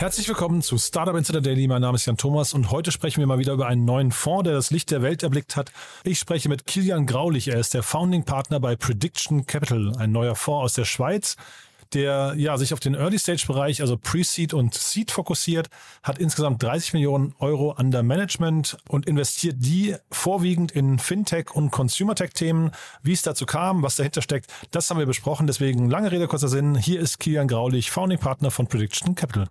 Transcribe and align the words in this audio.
Herzlich 0.00 0.28
willkommen 0.28 0.62
zu 0.62 0.78
Startup 0.78 1.14
Insider 1.14 1.42
Daily. 1.42 1.68
Mein 1.68 1.82
Name 1.82 1.96
ist 1.96 2.06
Jan 2.06 2.16
Thomas 2.16 2.54
und 2.54 2.70
heute 2.70 2.90
sprechen 2.90 3.20
wir 3.20 3.26
mal 3.26 3.38
wieder 3.38 3.52
über 3.52 3.66
einen 3.66 3.84
neuen 3.84 4.12
Fonds, 4.12 4.44
der 4.44 4.54
das 4.54 4.70
Licht 4.70 4.90
der 4.90 5.02
Welt 5.02 5.22
erblickt 5.22 5.56
hat. 5.56 5.72
Ich 6.04 6.18
spreche 6.18 6.48
mit 6.48 6.64
Kilian 6.64 7.04
Graulich. 7.04 7.48
Er 7.48 7.60
ist 7.60 7.74
der 7.74 7.82
Founding 7.82 8.24
Partner 8.24 8.60
bei 8.60 8.76
Prediction 8.76 9.44
Capital, 9.44 9.92
ein 9.98 10.10
neuer 10.10 10.36
Fonds 10.36 10.64
aus 10.64 10.72
der 10.72 10.86
Schweiz, 10.86 11.36
der 11.92 12.32
ja 12.38 12.56
sich 12.56 12.72
auf 12.72 12.80
den 12.80 12.94
Early 12.94 13.18
Stage 13.18 13.44
Bereich, 13.46 13.82
also 13.82 13.98
Pre-Seed 13.98 14.54
und 14.54 14.72
Seed 14.72 15.10
fokussiert, 15.10 15.68
hat 16.02 16.18
insgesamt 16.18 16.62
30 16.62 16.94
Millionen 16.94 17.34
Euro 17.38 17.74
under 17.78 18.02
Management 18.02 18.78
und 18.88 19.04
investiert 19.04 19.56
die 19.58 19.96
vorwiegend 20.10 20.72
in 20.72 20.98
Fintech 20.98 21.54
und 21.54 21.72
Consumer 21.72 22.14
Tech 22.14 22.30
Themen. 22.32 22.70
Wie 23.02 23.12
es 23.12 23.20
dazu 23.20 23.44
kam, 23.44 23.82
was 23.82 23.96
dahinter 23.96 24.22
steckt, 24.22 24.50
das 24.70 24.88
haben 24.88 24.98
wir 24.98 25.04
besprochen. 25.04 25.46
Deswegen 25.46 25.90
lange 25.90 26.10
Rede, 26.10 26.26
kurzer 26.26 26.48
Sinn. 26.48 26.74
Hier 26.74 27.00
ist 27.00 27.18
Kilian 27.20 27.48
Graulich, 27.48 27.90
Founding 27.90 28.18
Partner 28.18 28.50
von 28.50 28.66
Prediction 28.66 29.14
Capital. 29.14 29.50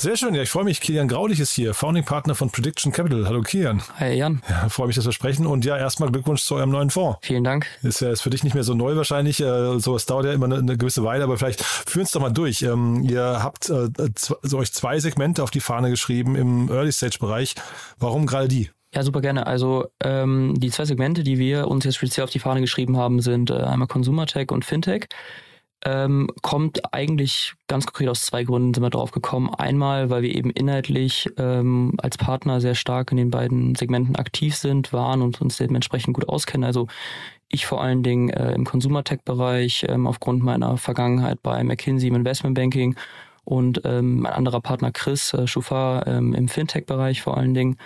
Sehr 0.00 0.16
schön, 0.16 0.32
ja, 0.32 0.42
ich 0.42 0.50
freue 0.50 0.62
mich. 0.62 0.80
Kilian 0.80 1.08
Graulich 1.08 1.40
ist 1.40 1.50
hier, 1.50 1.74
Founding 1.74 2.04
Partner 2.04 2.36
von 2.36 2.50
Prediction 2.50 2.92
Capital. 2.92 3.26
Hallo 3.26 3.40
Kilian. 3.42 3.82
Hi 3.98 4.12
Jan. 4.12 4.40
Ja, 4.48 4.68
freue 4.68 4.86
mich, 4.86 4.94
dass 4.94 5.04
wir 5.04 5.12
sprechen. 5.12 5.44
Und 5.44 5.64
ja, 5.64 5.76
erstmal 5.76 6.12
Glückwunsch 6.12 6.44
zu 6.44 6.54
eurem 6.54 6.70
neuen 6.70 6.90
Fonds. 6.90 7.18
Vielen 7.22 7.42
Dank. 7.42 7.66
Ist 7.82 7.98
ja 8.00 8.12
ist 8.12 8.20
für 8.20 8.30
dich 8.30 8.44
nicht 8.44 8.54
mehr 8.54 8.62
so 8.62 8.74
neu 8.74 8.94
wahrscheinlich. 8.94 9.40
Äh, 9.40 9.80
so, 9.80 9.96
es 9.96 10.06
dauert 10.06 10.26
ja 10.26 10.32
immer 10.32 10.46
eine, 10.46 10.58
eine 10.58 10.76
gewisse 10.76 11.02
Weile, 11.02 11.24
aber 11.24 11.36
vielleicht 11.36 11.64
führen 11.64 12.04
es 12.04 12.12
doch 12.12 12.20
mal 12.20 12.30
durch. 12.30 12.62
Ähm, 12.62 13.02
ihr 13.02 13.42
habt 13.42 13.70
äh, 13.70 13.88
so 14.14 14.58
euch 14.58 14.72
zwei 14.72 15.00
Segmente 15.00 15.42
auf 15.42 15.50
die 15.50 15.58
Fahne 15.58 15.90
geschrieben 15.90 16.36
im 16.36 16.70
Early 16.70 16.92
Stage 16.92 17.18
Bereich. 17.18 17.56
Warum 17.98 18.26
gerade 18.26 18.46
die? 18.46 18.70
Ja, 18.94 19.02
super 19.02 19.20
gerne. 19.20 19.48
Also 19.48 19.88
ähm, 20.00 20.54
die 20.58 20.70
zwei 20.70 20.84
Segmente, 20.84 21.24
die 21.24 21.38
wir 21.38 21.66
uns 21.66 21.84
jetzt 21.84 21.96
speziell 21.96 22.22
auf 22.22 22.30
die 22.30 22.38
Fahne 22.38 22.60
geschrieben 22.60 22.96
haben, 22.96 23.20
sind 23.20 23.50
äh, 23.50 23.54
einmal 23.54 23.88
Consumer 23.88 24.26
Tech 24.26 24.52
und 24.52 24.64
Fintech. 24.64 25.08
Ähm, 25.84 26.28
kommt 26.42 26.92
eigentlich 26.92 27.54
ganz 27.68 27.86
konkret 27.86 28.08
aus 28.08 28.22
zwei 28.22 28.42
Gründen 28.42 28.74
sind 28.74 28.82
wir 28.82 28.90
drauf 28.90 29.12
gekommen. 29.12 29.54
Einmal, 29.54 30.10
weil 30.10 30.22
wir 30.22 30.34
eben 30.34 30.50
inhaltlich 30.50 31.28
ähm, 31.36 31.94
als 31.98 32.18
Partner 32.18 32.60
sehr 32.60 32.74
stark 32.74 33.12
in 33.12 33.16
den 33.16 33.30
beiden 33.30 33.76
Segmenten 33.76 34.16
aktiv 34.16 34.56
sind, 34.56 34.92
waren 34.92 35.22
und 35.22 35.40
uns 35.40 35.56
dementsprechend 35.56 36.14
gut 36.14 36.28
auskennen. 36.28 36.64
Also 36.64 36.88
ich 37.48 37.66
vor 37.66 37.80
allen 37.80 38.02
Dingen 38.02 38.30
äh, 38.30 38.52
im 38.52 38.64
Consumer 38.64 39.04
Tech 39.04 39.20
Bereich 39.24 39.86
ähm, 39.88 40.06
aufgrund 40.06 40.42
meiner 40.42 40.76
Vergangenheit 40.76 41.42
bei 41.42 41.62
McKinsey 41.62 42.08
im 42.08 42.16
Investment 42.16 42.54
Banking 42.56 42.96
und 43.44 43.80
ähm, 43.84 44.20
mein 44.20 44.32
anderer 44.32 44.60
Partner 44.60 44.92
Chris 44.92 45.32
äh, 45.32 45.46
Schufar 45.46 46.06
ähm, 46.06 46.34
im 46.34 46.48
Fintech 46.48 46.86
Bereich 46.86 47.22
vor 47.22 47.38
allen 47.38 47.54
Dingen. 47.54 47.78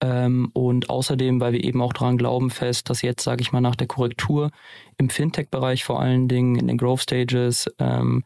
Ähm, 0.00 0.50
und 0.52 0.90
außerdem, 0.90 1.40
weil 1.40 1.52
wir 1.52 1.64
eben 1.64 1.82
auch 1.82 1.92
daran 1.92 2.18
glauben 2.18 2.50
fest, 2.50 2.88
dass 2.88 3.02
jetzt, 3.02 3.24
sage 3.24 3.42
ich 3.42 3.52
mal, 3.52 3.60
nach 3.60 3.74
der 3.74 3.88
Korrektur 3.88 4.50
im 4.96 5.10
Fintech-Bereich 5.10 5.84
vor 5.84 6.00
allen 6.00 6.28
Dingen, 6.28 6.56
in 6.56 6.68
den 6.68 6.78
Growth 6.78 7.02
Stages, 7.02 7.68
ähm, 7.78 8.22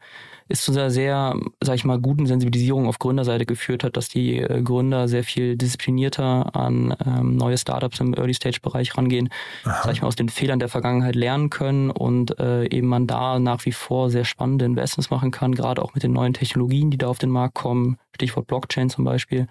ist 0.49 0.63
zu 0.63 0.71
einer 0.71 0.91
sehr, 0.91 1.35
sage 1.61 1.75
ich 1.77 1.85
mal, 1.85 1.99
guten 1.99 2.27
Sensibilisierung 2.27 2.87
auf 2.87 2.99
Gründerseite 2.99 3.45
geführt 3.45 3.83
hat, 3.83 3.97
dass 3.97 4.07
die 4.07 4.37
äh, 4.37 4.61
Gründer 4.61 5.07
sehr 5.07 5.23
viel 5.23 5.55
disziplinierter 5.55 6.55
an 6.55 6.95
ähm, 7.05 7.37
neue 7.37 7.57
Startups 7.57 7.99
im 7.99 8.13
Early-Stage-Bereich 8.13 8.95
rangehen, 8.95 9.29
sage 9.63 9.93
ich 9.93 10.01
mal, 10.01 10.09
aus 10.09 10.15
den 10.15 10.29
Fehlern 10.29 10.59
der 10.59 10.69
Vergangenheit 10.69 11.15
lernen 11.15 11.49
können 11.49 11.89
und 11.89 12.39
äh, 12.39 12.65
eben 12.65 12.87
man 12.87 13.07
da 13.07 13.39
nach 13.39 13.65
wie 13.65 13.71
vor 13.71 14.11
sehr 14.11 14.25
spannende 14.25 14.65
Investments 14.65 15.09
machen 15.09 15.31
kann, 15.31 15.55
gerade 15.55 15.81
auch 15.81 15.95
mit 15.95 16.03
den 16.03 16.13
neuen 16.13 16.33
Technologien, 16.33 16.91
die 16.91 16.97
da 16.97 17.07
auf 17.07 17.19
den 17.19 17.31
Markt 17.31 17.55
kommen, 17.55 17.97
Stichwort 18.13 18.45
Blockchain 18.45 18.89
zum 18.89 19.05
Beispiel. 19.05 19.47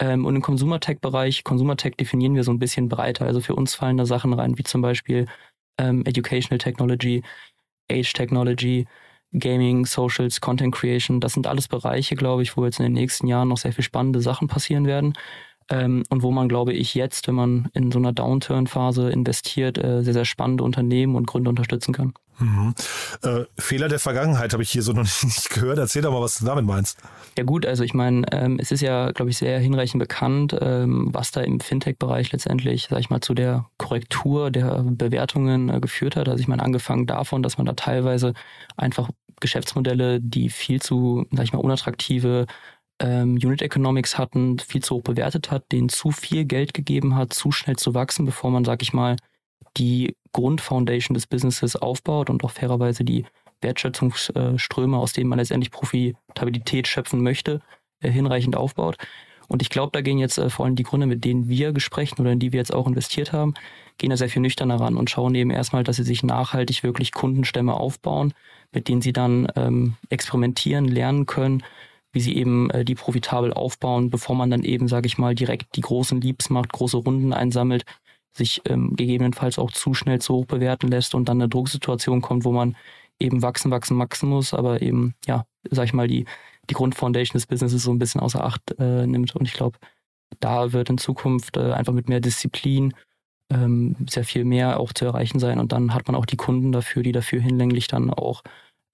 Ähm, 0.00 0.24
und 0.24 0.36
im 0.36 0.42
Consumer 0.42 0.80
Tech-Bereich, 0.80 1.44
Consumer 1.44 1.76
Tech 1.76 1.94
definieren 1.96 2.34
wir 2.34 2.44
so 2.44 2.52
ein 2.52 2.58
bisschen 2.58 2.88
breiter. 2.88 3.26
Also 3.26 3.40
für 3.40 3.54
uns 3.54 3.74
fallen 3.74 3.96
da 3.96 4.06
Sachen 4.06 4.32
rein, 4.32 4.58
wie 4.58 4.62
zum 4.62 4.82
Beispiel 4.82 5.26
ähm, 5.78 6.04
Educational 6.06 6.58
Technology, 6.58 7.22
Age 7.90 8.12
Technology, 8.12 8.86
Gaming, 9.32 9.86
Socials, 9.86 10.40
Content 10.40 10.74
Creation. 10.74 11.20
Das 11.20 11.34
sind 11.34 11.46
alles 11.46 11.68
Bereiche, 11.68 12.14
glaube 12.16 12.42
ich, 12.42 12.56
wo 12.56 12.64
jetzt 12.64 12.78
in 12.78 12.84
den 12.84 12.92
nächsten 12.92 13.26
Jahren 13.26 13.48
noch 13.48 13.58
sehr 13.58 13.72
viel 13.72 13.84
spannende 13.84 14.20
Sachen 14.20 14.48
passieren 14.48 14.86
werden. 14.86 15.14
Ähm, 15.70 16.04
und 16.08 16.22
wo 16.22 16.30
man, 16.30 16.48
glaube 16.48 16.72
ich, 16.72 16.94
jetzt, 16.94 17.28
wenn 17.28 17.34
man 17.34 17.68
in 17.74 17.92
so 17.92 17.98
einer 17.98 18.12
Downturn-Phase 18.12 19.10
investiert, 19.10 19.78
äh, 19.78 20.02
sehr, 20.02 20.14
sehr 20.14 20.24
spannende 20.24 20.64
Unternehmen 20.64 21.14
und 21.16 21.26
Gründe 21.26 21.50
unterstützen 21.50 21.92
kann. 21.92 22.14
Mhm. 22.38 22.74
Äh, 23.22 23.44
Fehler 23.58 23.88
der 23.88 23.98
Vergangenheit 23.98 24.52
habe 24.52 24.62
ich 24.62 24.70
hier 24.70 24.82
so 24.82 24.92
noch 24.92 25.02
nicht 25.22 25.50
gehört. 25.50 25.78
Erzähl 25.78 26.02
doch 26.02 26.12
mal, 26.12 26.20
was 26.20 26.38
du 26.38 26.44
damit 26.44 26.64
meinst. 26.64 26.98
Ja 27.36 27.44
gut, 27.44 27.66
also 27.66 27.84
ich 27.84 27.94
meine, 27.94 28.26
ähm, 28.32 28.58
es 28.60 28.70
ist 28.70 28.80
ja, 28.80 29.10
glaube 29.12 29.30
ich, 29.30 29.38
sehr 29.38 29.58
hinreichend 29.58 30.00
bekannt, 30.00 30.56
ähm, 30.60 31.08
was 31.12 31.30
da 31.30 31.40
im 31.40 31.60
Fintech-Bereich 31.60 32.32
letztendlich, 32.32 32.88
sag 32.90 33.00
ich 33.00 33.10
mal, 33.10 33.20
zu 33.20 33.34
der 33.34 33.66
Korrektur 33.78 34.50
der 34.50 34.84
Bewertungen 34.84 35.68
äh, 35.68 35.80
geführt 35.80 36.16
hat. 36.16 36.28
Also 36.28 36.40
ich 36.40 36.48
meine, 36.48 36.62
angefangen 36.62 37.06
davon, 37.06 37.42
dass 37.42 37.58
man 37.58 37.66
da 37.66 37.74
teilweise 37.74 38.34
einfach 38.76 39.10
Geschäftsmodelle, 39.40 40.20
die 40.20 40.48
viel 40.48 40.82
zu, 40.82 41.26
sag 41.30 41.44
ich 41.44 41.52
mal, 41.52 41.60
unattraktive 41.60 42.46
ähm, 43.00 43.34
Unit 43.34 43.62
Economics 43.62 44.18
hatten, 44.18 44.58
viel 44.58 44.82
zu 44.82 44.96
hoch 44.96 45.02
bewertet 45.02 45.50
hat, 45.50 45.70
denen 45.72 45.88
zu 45.88 46.10
viel 46.10 46.44
Geld 46.44 46.74
gegeben 46.74 47.14
hat, 47.14 47.32
zu 47.32 47.52
schnell 47.52 47.76
zu 47.76 47.94
wachsen, 47.94 48.24
bevor 48.24 48.50
man, 48.50 48.64
sag 48.64 48.82
ich 48.82 48.92
mal, 48.92 49.16
die 49.76 50.16
Grundfoundation 50.32 51.14
des 51.14 51.26
Businesses 51.26 51.76
aufbaut 51.76 52.30
und 52.30 52.44
auch 52.44 52.50
fairerweise 52.50 53.04
die 53.04 53.24
Wertschöpfungsströme, 53.60 54.96
aus 54.96 55.12
denen 55.12 55.28
man 55.28 55.38
letztendlich 55.38 55.70
Profitabilität 55.70 56.86
schöpfen 56.86 57.22
möchte, 57.22 57.60
äh, 58.00 58.10
hinreichend 58.10 58.56
aufbaut. 58.56 58.96
Und 59.48 59.62
ich 59.62 59.70
glaube, 59.70 59.90
da 59.92 60.02
gehen 60.02 60.18
jetzt 60.18 60.38
äh, 60.38 60.50
vor 60.50 60.66
allem 60.66 60.76
die 60.76 60.82
Gründe, 60.82 61.06
mit 61.06 61.24
denen 61.24 61.48
wir 61.48 61.72
gesprochen 61.72 62.20
oder 62.20 62.32
in 62.32 62.38
die 62.38 62.52
wir 62.52 62.58
jetzt 62.58 62.74
auch 62.74 62.86
investiert 62.86 63.32
haben, 63.32 63.54
gehen 63.96 64.10
da 64.10 64.16
sehr 64.16 64.28
viel 64.28 64.42
nüchterner 64.42 64.78
ran 64.78 64.96
und 64.96 65.10
schauen 65.10 65.34
eben 65.34 65.50
erstmal, 65.50 65.82
dass 65.84 65.96
sie 65.96 66.04
sich 66.04 66.22
nachhaltig 66.22 66.82
wirklich 66.82 67.12
Kundenstämme 67.12 67.74
aufbauen, 67.74 68.34
mit 68.72 68.88
denen 68.88 69.00
sie 69.00 69.12
dann 69.12 69.48
ähm, 69.56 69.96
experimentieren, 70.10 70.84
lernen 70.84 71.26
können, 71.26 71.64
wie 72.12 72.20
sie 72.20 72.36
eben 72.36 72.70
äh, 72.70 72.84
die 72.84 72.94
profitabel 72.94 73.52
aufbauen, 73.52 74.10
bevor 74.10 74.36
man 74.36 74.50
dann 74.50 74.62
eben, 74.62 74.86
sage 74.86 75.06
ich 75.06 75.18
mal, 75.18 75.34
direkt 75.34 75.76
die 75.76 75.80
großen 75.80 76.20
Leaps 76.20 76.50
macht, 76.50 76.72
große 76.72 76.98
Runden 76.98 77.32
einsammelt, 77.32 77.84
sich 78.32 78.62
ähm, 78.66 78.94
gegebenenfalls 78.96 79.58
auch 79.58 79.72
zu 79.72 79.94
schnell 79.94 80.20
zu 80.20 80.34
hoch 80.34 80.46
bewerten 80.46 80.88
lässt 80.88 81.14
und 81.14 81.28
dann 81.28 81.40
eine 81.40 81.48
Drucksituation 81.48 82.20
kommt, 82.20 82.44
wo 82.44 82.52
man 82.52 82.76
eben 83.20 83.42
wachsen, 83.42 83.70
wachsen, 83.70 83.98
wachsen 83.98 84.28
muss, 84.28 84.54
aber 84.54 84.82
eben, 84.82 85.14
ja, 85.26 85.44
sag 85.70 85.86
ich 85.86 85.92
mal, 85.92 86.08
die, 86.08 86.24
die 86.70 86.74
Grundfoundation 86.74 87.38
des 87.38 87.46
Businesses 87.46 87.82
so 87.82 87.90
ein 87.90 87.98
bisschen 87.98 88.20
außer 88.20 88.44
Acht 88.44 88.78
äh, 88.78 89.06
nimmt. 89.06 89.34
Und 89.34 89.46
ich 89.46 89.54
glaube, 89.54 89.78
da 90.40 90.72
wird 90.72 90.90
in 90.90 90.98
Zukunft 90.98 91.56
äh, 91.56 91.72
einfach 91.72 91.92
mit 91.92 92.08
mehr 92.08 92.20
Disziplin 92.20 92.94
ähm, 93.50 93.96
sehr 94.08 94.24
viel 94.24 94.44
mehr 94.44 94.78
auch 94.78 94.92
zu 94.92 95.04
erreichen 95.06 95.38
sein. 95.38 95.58
Und 95.58 95.72
dann 95.72 95.94
hat 95.94 96.06
man 96.06 96.14
auch 96.14 96.26
die 96.26 96.36
Kunden 96.36 96.72
dafür, 96.72 97.02
die 97.02 97.12
dafür 97.12 97.40
hinlänglich 97.40 97.88
dann 97.88 98.10
auch 98.10 98.42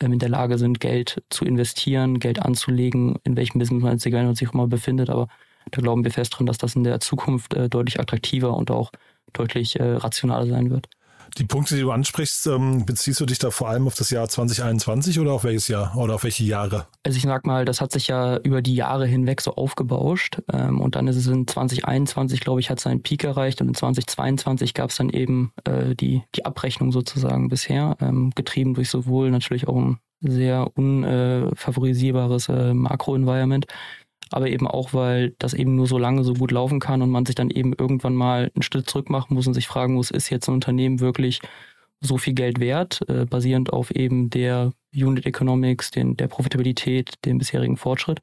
ähm, 0.00 0.12
in 0.12 0.18
der 0.18 0.28
Lage 0.28 0.58
sind, 0.58 0.80
Geld 0.80 1.22
zu 1.30 1.44
investieren, 1.44 2.18
Geld 2.18 2.40
anzulegen, 2.40 3.16
in 3.24 3.36
welchem 3.36 3.58
Business 3.58 3.82
man 3.82 3.98
sich 3.98 4.14
auch 4.14 4.54
immer 4.54 4.68
befindet. 4.68 5.10
Aber 5.10 5.28
da 5.70 5.80
glauben 5.80 6.04
wir 6.04 6.10
fest 6.10 6.38
dran, 6.38 6.46
dass 6.46 6.58
das 6.58 6.76
in 6.76 6.84
der 6.84 7.00
Zukunft 7.00 7.54
äh, 7.54 7.68
deutlich 7.68 8.00
attraktiver 8.00 8.54
und 8.56 8.70
auch 8.70 8.90
deutlich 9.34 9.78
äh, 9.78 9.82
rationaler 9.82 10.46
sein 10.46 10.70
wird. 10.70 10.88
Die 11.38 11.44
Punkte, 11.44 11.74
die 11.74 11.80
du 11.80 11.90
ansprichst, 11.90 12.46
ähm, 12.46 12.86
beziehst 12.86 13.18
du 13.20 13.26
dich 13.26 13.38
da 13.40 13.50
vor 13.50 13.68
allem 13.68 13.88
auf 13.88 13.94
das 13.94 14.10
Jahr 14.10 14.28
2021 14.28 15.18
oder 15.18 15.32
auf 15.32 15.42
welches 15.42 15.66
Jahr 15.66 15.96
oder 15.96 16.14
auf 16.14 16.22
welche 16.22 16.44
Jahre? 16.44 16.86
Also 17.02 17.16
ich 17.16 17.24
sag 17.24 17.44
mal, 17.44 17.64
das 17.64 17.80
hat 17.80 17.90
sich 17.90 18.06
ja 18.06 18.36
über 18.38 18.62
die 18.62 18.76
Jahre 18.76 19.06
hinweg 19.06 19.40
so 19.40 19.54
aufgebauscht 19.56 20.38
ähm, 20.52 20.80
und 20.80 20.94
dann 20.94 21.08
ist 21.08 21.16
es 21.16 21.26
in 21.26 21.46
2021, 21.46 22.38
glaube 22.40 22.60
ich, 22.60 22.70
hat 22.70 22.78
seinen 22.78 23.02
Peak 23.02 23.24
erreicht 23.24 23.60
und 23.60 23.68
in 23.68 23.74
2022 23.74 24.74
gab 24.74 24.90
es 24.90 24.96
dann 24.96 25.10
eben 25.10 25.52
äh, 25.64 25.96
die, 25.96 26.22
die 26.36 26.44
Abrechnung 26.44 26.92
sozusagen 26.92 27.48
bisher, 27.48 27.96
ähm, 28.00 28.30
getrieben 28.36 28.74
durch 28.74 28.90
sowohl 28.90 29.30
natürlich 29.30 29.66
auch 29.66 29.76
ein 29.76 29.98
sehr 30.20 30.70
unfavorisierbares 30.76 32.48
äh, 32.48 32.72
Makro-Environment, 32.72 33.66
aber 34.34 34.48
eben 34.48 34.66
auch, 34.66 34.92
weil 34.92 35.34
das 35.38 35.54
eben 35.54 35.76
nur 35.76 35.86
so 35.86 35.96
lange 35.96 36.24
so 36.24 36.34
gut 36.34 36.50
laufen 36.50 36.80
kann 36.80 37.02
und 37.02 37.10
man 37.10 37.24
sich 37.24 37.36
dann 37.36 37.50
eben 37.50 37.72
irgendwann 37.72 38.14
mal 38.14 38.50
einen 38.54 38.62
Schritt 38.62 38.90
zurück 38.90 39.08
machen 39.08 39.34
muss 39.34 39.46
und 39.46 39.54
sich 39.54 39.68
fragen 39.68 39.94
muss, 39.94 40.10
ist 40.10 40.30
jetzt 40.30 40.48
ein 40.48 40.54
Unternehmen 40.54 41.00
wirklich 41.00 41.40
so 42.00 42.18
viel 42.18 42.34
Geld 42.34 42.60
wert, 42.60 43.00
äh, 43.08 43.26
basierend 43.26 43.72
auf 43.72 43.90
eben 43.92 44.30
der 44.30 44.72
Unit 44.94 45.24
Economics, 45.26 45.90
den, 45.90 46.16
der 46.16 46.28
Profitabilität, 46.28 47.14
dem 47.24 47.38
bisherigen 47.38 47.76
Fortschritt. 47.76 48.20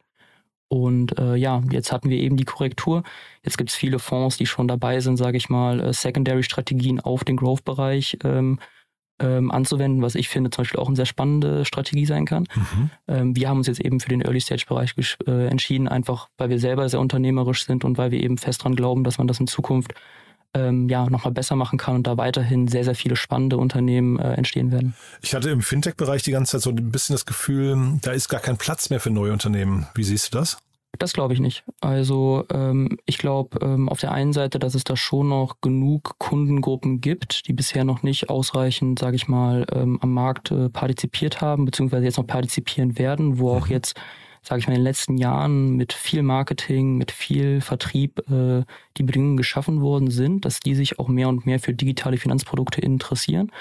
Und 0.68 1.18
äh, 1.20 1.36
ja, 1.36 1.62
jetzt 1.72 1.92
hatten 1.92 2.10
wir 2.10 2.18
eben 2.18 2.38
die 2.38 2.46
Korrektur. 2.46 3.04
Jetzt 3.44 3.58
gibt 3.58 3.70
es 3.70 3.76
viele 3.76 4.00
Fonds, 4.00 4.38
die 4.38 4.46
schon 4.46 4.68
dabei 4.68 5.00
sind, 5.00 5.18
sage 5.18 5.38
ich 5.38 5.50
mal, 5.50 5.80
äh, 5.80 5.94
Secondary-Strategien 5.94 7.00
auf 7.00 7.24
den 7.24 7.38
Growth-Bereich 7.38 8.20
ähm, 8.24 8.60
ähm, 9.22 9.52
anzuwenden, 9.52 10.02
was 10.02 10.16
ich 10.16 10.30
finde 10.30 10.50
zum 10.50 10.64
Beispiel 10.64 10.80
auch 10.80 10.88
eine 10.88 10.96
sehr 10.96 11.06
spannende 11.06 11.66
Strategie 11.66 12.06
sein 12.06 12.26
kann. 12.26 12.44
Mhm. 12.56 12.90
Ähm, 13.08 13.36
wir 13.36 13.50
haben 13.50 13.58
uns 13.58 13.68
jetzt 13.68 13.80
eben 13.80 14.00
für 14.00 14.10
den 14.10 14.22
Early-Stage-Bereich 14.22 14.96
äh, 15.28 15.48
entschieden, 15.48 15.88
einfach 15.88 16.28
weil 16.38 16.50
wir 16.50 16.60
selber 16.60 16.90
sehr 16.90 17.00
unternehmerisch 17.00 17.66
sind 17.66 17.84
und 17.84 17.98
weil 17.98 18.12
wir 18.12 18.22
eben 18.22 18.38
fest 18.38 18.62
daran 18.62 18.76
glauben, 18.76 19.04
dass 19.04 19.18
man 19.18 19.28
das 19.28 19.40
in 19.40 19.48
Zukunft 19.48 19.94
ähm, 20.54 20.90
ja, 20.90 21.10
nochmal 21.10 21.32
besser 21.32 21.56
machen 21.56 21.78
kann 21.78 21.96
und 21.96 22.08
da 22.08 22.18
weiterhin 22.18 22.68
sehr, 22.68 22.84
sehr 22.84 22.96
viele 22.96 23.16
spannende 23.16 23.58
Unternehmen 23.58 24.20
äh, 24.20 24.34
entstehen 24.34 24.72
werden. 24.72 24.96
Ich 25.22 25.34
hatte 25.34 25.50
im 25.50 25.62
Fintech-Bereich 25.62 26.24
die 26.24 26.32
ganze 26.32 26.54
Zeit 26.54 26.62
so 26.62 26.72
ein 26.72 26.92
bisschen 26.92 27.14
das 27.14 27.26
Gefühl, 27.26 28.00
da 28.02 28.12
ist 28.12 28.28
gar 28.28 28.42
kein 28.42 28.58
Platz 28.58 28.90
mehr 28.90 29.00
für 29.00 29.12
neue 29.12 29.32
Unternehmen. 29.32 29.88
Wie 29.96 30.04
siehst 30.04 30.34
du 30.34 30.38
das? 30.38 30.58
Das 31.00 31.14
glaube 31.14 31.34
ich 31.34 31.40
nicht. 31.40 31.64
Also 31.80 32.46
ähm, 32.52 32.98
ich 33.06 33.18
glaube 33.18 33.60
ähm, 33.62 33.88
auf 33.90 34.00
der 34.00 34.12
einen 34.12 34.34
Seite, 34.34 34.60
dass 34.60 34.76
es 34.76 34.84
da 34.84 34.96
schon 34.96 35.30
noch 35.30 35.62
genug 35.62 36.20
Kundengruppen 36.20 37.00
gibt, 37.02 37.48
die 37.48 37.54
bisher 37.54 37.84
noch 37.84 38.04
nicht 38.04 38.30
ausreichend, 38.30 39.00
sage 39.00 39.16
ich 39.16 39.28
mal, 39.28 39.66
ähm, 39.72 40.00
am 40.02 40.14
Markt 40.14 40.52
äh, 40.52 40.70
partizipiert 40.70 41.42
haben, 41.42 41.66
beziehungsweise 41.66 42.06
jetzt 42.06 42.18
noch 42.18 42.28
partizipieren 42.28 43.00
werden, 43.00 43.40
wo 43.40 43.52
auch 43.52 43.68
mhm. 43.68 43.74
jetzt, 43.74 44.00
sage 44.42 44.60
ich 44.60 44.68
mal, 44.68 44.74
in 44.74 44.80
den 44.80 44.84
letzten 44.84 45.18
Jahren 45.18 45.76
mit 45.78 45.94
viel 45.94 46.24
Marketing, 46.24 46.98
mit 46.98 47.12
viel 47.12 47.62
Vertrieb 47.62 48.20
äh, 48.30 48.64
die 48.98 49.04
Bedingungen 49.04 49.38
geschaffen 49.38 49.82
worden 49.82 50.12
sind, 50.12 50.44
dass 50.44 50.60
die 50.60 50.76
sich 50.76 51.00
auch 51.00 51.08
mehr 51.08 51.30
und 51.30 51.46
mehr 51.46 51.60
für 51.60 51.74
digitale 51.74 52.18
Finanzprodukte 52.18 52.82
interessieren. 52.82 53.52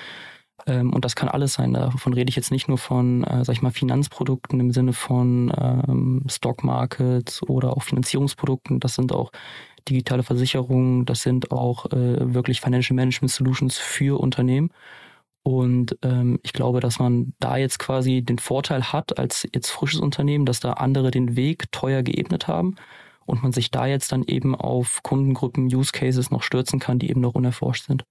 Ähm, 0.66 0.92
und 0.92 1.04
das 1.04 1.16
kann 1.16 1.28
alles 1.28 1.54
sein. 1.54 1.72
Davon 1.72 2.12
rede 2.12 2.28
ich 2.28 2.36
jetzt 2.36 2.50
nicht 2.50 2.68
nur 2.68 2.78
von, 2.78 3.24
äh, 3.24 3.44
sag 3.44 3.54
ich 3.54 3.62
mal, 3.62 3.70
Finanzprodukten 3.70 4.60
im 4.60 4.72
Sinne 4.72 4.92
von 4.92 5.52
ähm, 5.56 6.24
Stock 6.28 6.64
Markets 6.64 7.42
oder 7.42 7.76
auch 7.76 7.82
Finanzierungsprodukten. 7.82 8.80
Das 8.80 8.94
sind 8.94 9.12
auch 9.12 9.32
digitale 9.88 10.22
Versicherungen, 10.22 11.06
das 11.06 11.22
sind 11.22 11.52
auch 11.52 11.86
äh, 11.86 12.34
wirklich 12.34 12.60
Financial 12.60 12.94
Management 12.94 13.30
Solutions 13.30 13.78
für 13.78 14.20
Unternehmen. 14.20 14.70
Und 15.42 15.96
ähm, 16.02 16.38
ich 16.42 16.52
glaube, 16.52 16.80
dass 16.80 16.98
man 16.98 17.32
da 17.40 17.56
jetzt 17.56 17.78
quasi 17.78 18.22
den 18.22 18.38
Vorteil 18.38 18.92
hat 18.92 19.18
als 19.18 19.48
jetzt 19.54 19.70
frisches 19.70 20.00
Unternehmen, 20.00 20.44
dass 20.44 20.60
da 20.60 20.74
andere 20.74 21.10
den 21.10 21.34
Weg 21.34 21.72
teuer 21.72 22.02
geebnet 22.02 22.46
haben 22.46 22.76
und 23.24 23.42
man 23.42 23.52
sich 23.52 23.70
da 23.70 23.86
jetzt 23.86 24.12
dann 24.12 24.24
eben 24.24 24.54
auf 24.54 25.02
Kundengruppen, 25.02 25.74
Use 25.74 25.92
Cases 25.92 26.30
noch 26.30 26.42
stürzen 26.42 26.78
kann, 26.78 26.98
die 26.98 27.10
eben 27.10 27.20
noch 27.22 27.34
unerforscht 27.34 27.86
sind. 27.86 28.04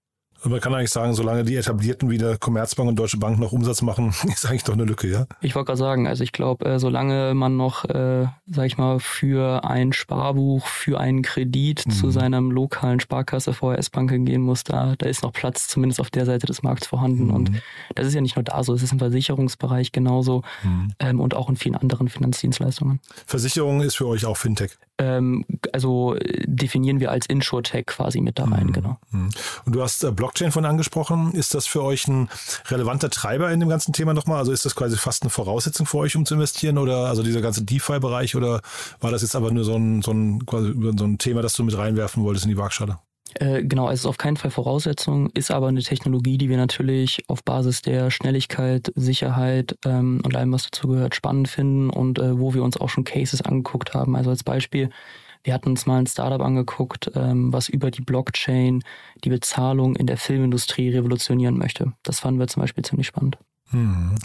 Man 0.44 0.60
kann 0.62 0.74
eigentlich 0.74 0.92
sagen, 0.92 1.14
solange 1.14 1.44
die 1.44 1.56
etablierten 1.56 2.10
wie 2.10 2.18
der 2.18 2.38
Commerzbank 2.38 2.90
und 2.90 2.98
Deutsche 2.98 3.18
Bank 3.18 3.40
noch 3.40 3.52
Umsatz 3.52 3.82
machen, 3.82 4.14
ist 4.28 4.46
eigentlich 4.46 4.64
doch 4.64 4.74
eine 4.74 4.86
Lücke, 4.86 5.08
ja? 5.08 5.26
Ich 5.42 5.56
wollte 5.56 5.68
gerade 5.68 5.78
sagen, 5.78 6.08
also 6.08 6.24
ich 6.24 6.32
glaube, 6.32 6.66
äh, 6.66 6.80
solange 6.80 7.34
man 7.34 7.58
noch, 7.58 7.86
äh, 7.86 8.28
sag 8.48 8.66
ich 8.66 8.78
mal, 8.78 9.00
für 9.00 9.64
ein 9.66 9.94
Sparbuch, 9.94 10.66
für 10.66 11.00
einen 11.00 11.22
Kredit 11.22 11.86
mhm. 11.86 11.92
zu 11.92 12.10
seinem 12.12 12.52
lokalen 12.52 13.00
Sparkasse 13.00 13.54
VHS-Bank 13.54 14.10
gehen 14.26 14.42
muss, 14.42 14.64
da, 14.64 14.96
da 14.98 15.08
ist 15.08 15.24
noch 15.24 15.34
Platz, 15.34 15.68
zumindest 15.68 16.00
auf 16.00 16.10
der 16.10 16.26
Seite 16.26 16.48
des 16.48 16.64
Markts 16.64 16.88
vorhanden. 16.88 17.26
Mhm. 17.26 17.34
Und 17.34 17.52
das 17.96 18.08
ist 18.08 18.14
ja 18.14 18.22
nicht 18.22 18.36
nur 18.36 18.44
da 18.44 18.64
so, 18.64 18.74
es 18.74 18.82
ist 18.82 18.92
im 18.92 19.00
Versicherungsbereich 19.00 19.92
genauso 19.92 20.44
mhm. 20.64 20.94
ähm, 21.00 21.20
und 21.20 21.36
auch 21.36 21.50
in 21.50 21.58
vielen 21.58 21.76
anderen 21.76 22.08
Finanzdienstleistungen. 22.08 23.00
Versicherung 23.26 23.82
ist 23.82 23.96
für 23.96 24.08
euch 24.08 24.26
auch 24.26 24.38
Fintech? 24.38 24.78
Ähm, 25.00 25.46
also 25.72 26.16
äh, 26.16 26.44
definieren 26.46 27.00
wir 27.00 27.10
als 27.10 27.26
InsurTech 27.26 27.86
quasi 27.86 28.20
mit 28.20 28.38
da 28.38 28.44
rein, 28.44 28.68
mhm. 28.68 28.74
genau. 28.74 28.98
Mhm. 29.12 29.30
Und 29.66 29.76
du 29.76 29.82
hast 29.82 30.04
äh, 30.04 30.12
Blockchain 30.12 30.52
von 30.52 30.66
angesprochen. 30.66 31.32
Ist 31.32 31.56
das 31.56 31.68
für 31.68 31.82
euch 31.84 32.08
ein 32.08 32.30
relevanter 32.68 33.10
Treiber 33.10 33.50
in 33.52 33.62
dem 33.62 33.70
ganzen 33.70 33.94
Thema 33.94 34.14
nochmal? 34.14 34.40
Also 34.40 34.52
ist 34.52 34.66
das 34.66 34.76
quasi 34.76 34.98
fast 34.98 35.24
eine 35.24 35.30
Voraussetzung 35.30 35.86
für 35.86 36.00
euch, 36.00 36.18
um 36.18 36.26
zu 36.26 36.34
investieren 36.34 36.78
oder 36.78 37.08
also 37.08 37.24
dieser 37.24 37.42
ganze 37.42 37.64
DeFi-Bereich 37.64 38.36
oder 38.36 38.62
war 39.00 39.12
das 39.12 39.22
jetzt 39.22 39.36
aber 39.36 39.52
nur 39.52 39.64
so 39.64 39.76
ein, 39.76 40.02
so 40.02 40.12
ein, 40.12 40.46
quasi 40.46 40.74
so 40.98 41.06
ein 41.06 41.18
Thema, 41.18 41.42
das 41.42 41.54
du 41.54 41.64
mit 41.64 41.78
reinwerfen 41.78 42.24
wolltest 42.24 42.46
in 42.46 42.52
die 42.52 42.58
Waagschale? 42.58 43.00
Äh, 43.36 43.64
genau, 43.64 43.90
es 43.90 44.02
ist 44.02 44.06
auf 44.06 44.18
keinen 44.18 44.38
Fall 44.38 44.52
Voraussetzung, 44.52 45.30
ist 45.34 45.52
aber 45.52 45.68
eine 45.68 45.84
Technologie, 45.84 46.38
die 46.38 46.50
wir 46.50 46.58
natürlich 46.58 47.24
auf 47.28 47.44
Basis 47.44 47.82
der 47.82 48.10
Schnelligkeit, 48.10 48.92
Sicherheit 48.96 49.78
ähm, 49.86 50.22
und 50.24 50.36
allem, 50.36 50.52
was 50.52 50.64
dazu 50.70 50.88
gehört, 50.88 51.16
spannend 51.16 51.48
finden 51.48 51.90
und 51.90 52.20
äh, 52.20 52.40
wo 52.40 52.54
wir 52.54 52.64
uns 52.64 52.78
auch 52.78 52.90
schon 52.90 53.04
Cases 53.04 53.42
angeguckt 53.42 53.94
haben. 53.94 54.16
Also 54.16 54.32
als 54.32 54.44
Beispiel, 54.44 54.90
wir 55.44 55.54
hatten 55.54 55.70
uns 55.70 55.86
mal 55.86 56.00
ein 56.00 56.08
Startup 56.08 56.42
angeguckt, 56.42 57.12
ähm, 57.16 57.54
was 57.54 57.70
über 57.70 57.92
die 57.92 58.02
Blockchain 58.02 58.84
die 59.24 59.30
Bezahlung 59.30 59.96
in 59.96 60.08
der 60.08 60.18
Filmindustrie 60.18 60.90
revolutionieren 60.90 61.58
möchte. 61.58 61.94
Das 62.04 62.20
fanden 62.20 62.40
wir 62.40 62.48
zum 62.48 62.62
Beispiel 62.62 62.84
ziemlich 62.84 63.08
spannend. 63.08 63.38
Hm. 63.72 64.16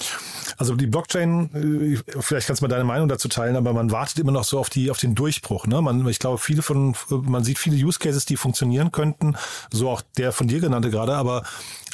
Also 0.56 0.74
die 0.74 0.86
Blockchain, 0.86 1.50
äh, 1.54 2.20
vielleicht 2.20 2.46
kannst 2.46 2.62
du 2.62 2.64
mal 2.64 2.68
deine 2.68 2.84
Meinung 2.84 3.08
dazu 3.08 3.28
teilen, 3.28 3.56
aber 3.56 3.72
man 3.72 3.90
wartet 3.90 4.18
immer 4.18 4.32
noch 4.32 4.44
so 4.44 4.58
auf 4.58 4.70
die 4.70 4.90
auf 4.90 4.98
den 4.98 5.14
Durchbruch. 5.14 5.66
Ne? 5.66 5.82
Man, 5.82 6.06
ich 6.08 6.18
glaube, 6.18 6.38
viele 6.38 6.62
von 6.62 6.94
man 7.10 7.44
sieht 7.44 7.58
viele 7.58 7.76
Use 7.76 7.98
Cases, 7.98 8.24
die 8.24 8.36
funktionieren 8.36 8.90
könnten, 8.90 9.36
so 9.70 9.90
auch 9.90 10.02
der 10.16 10.32
von 10.32 10.48
dir 10.48 10.60
genannte 10.60 10.90
gerade, 10.90 11.14
aber 11.14 11.42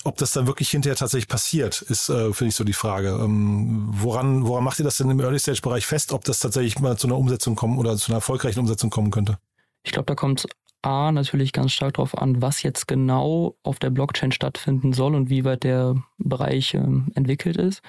ob 0.05 0.17
das 0.17 0.33
dann 0.33 0.47
wirklich 0.47 0.71
hinterher 0.71 0.97
tatsächlich 0.97 1.29
passiert, 1.29 1.83
ist, 1.83 2.09
äh, 2.09 2.33
finde 2.33 2.51
ich, 2.51 2.55
so 2.55 2.65
die 2.65 2.73
Frage. 2.73 3.11
Ähm, 3.11 3.89
woran, 3.93 4.47
woran 4.47 4.65
macht 4.65 4.79
ihr 4.79 4.85
das 4.85 4.97
denn 4.97 5.11
im 5.11 5.21
Early-Stage-Bereich 5.21 5.87
fest, 5.87 6.13
ob 6.13 6.25
das 6.25 6.41
tatsächlich 6.41 6.79
mal 6.79 6.97
zu 6.97 7.07
einer 7.07 7.19
Umsetzung 7.19 7.55
kommen 7.55 7.79
oder 7.79 7.97
zu 7.97 8.09
einer 8.09 8.17
erfolgreichen 8.17 8.61
Umsetzung 8.61 8.89
kommen 8.89 9.11
könnte? 9.11 9.39
Ich 9.83 9.93
glaube, 9.93 10.07
da 10.07 10.15
kommt 10.15 10.47
A 10.83 11.13
natürlich 11.13 11.53
ganz 11.53 11.73
stark 11.73 11.95
darauf 11.95 12.17
an, 12.17 12.41
was 12.43 12.63
jetzt 12.63 12.89
genau 12.89 13.57
auf 13.63 13.79
der 13.79 13.91
Blockchain 13.91 14.33
stattfinden 14.33 14.93
soll 14.93 15.15
und 15.15 15.31
wie 15.31 15.45
weit 15.45 15.65
der 15.65 15.97
Bereich 16.19 16.75
ähm, 16.75 17.13
entwickelt 17.15 17.57
ist. 17.57 17.83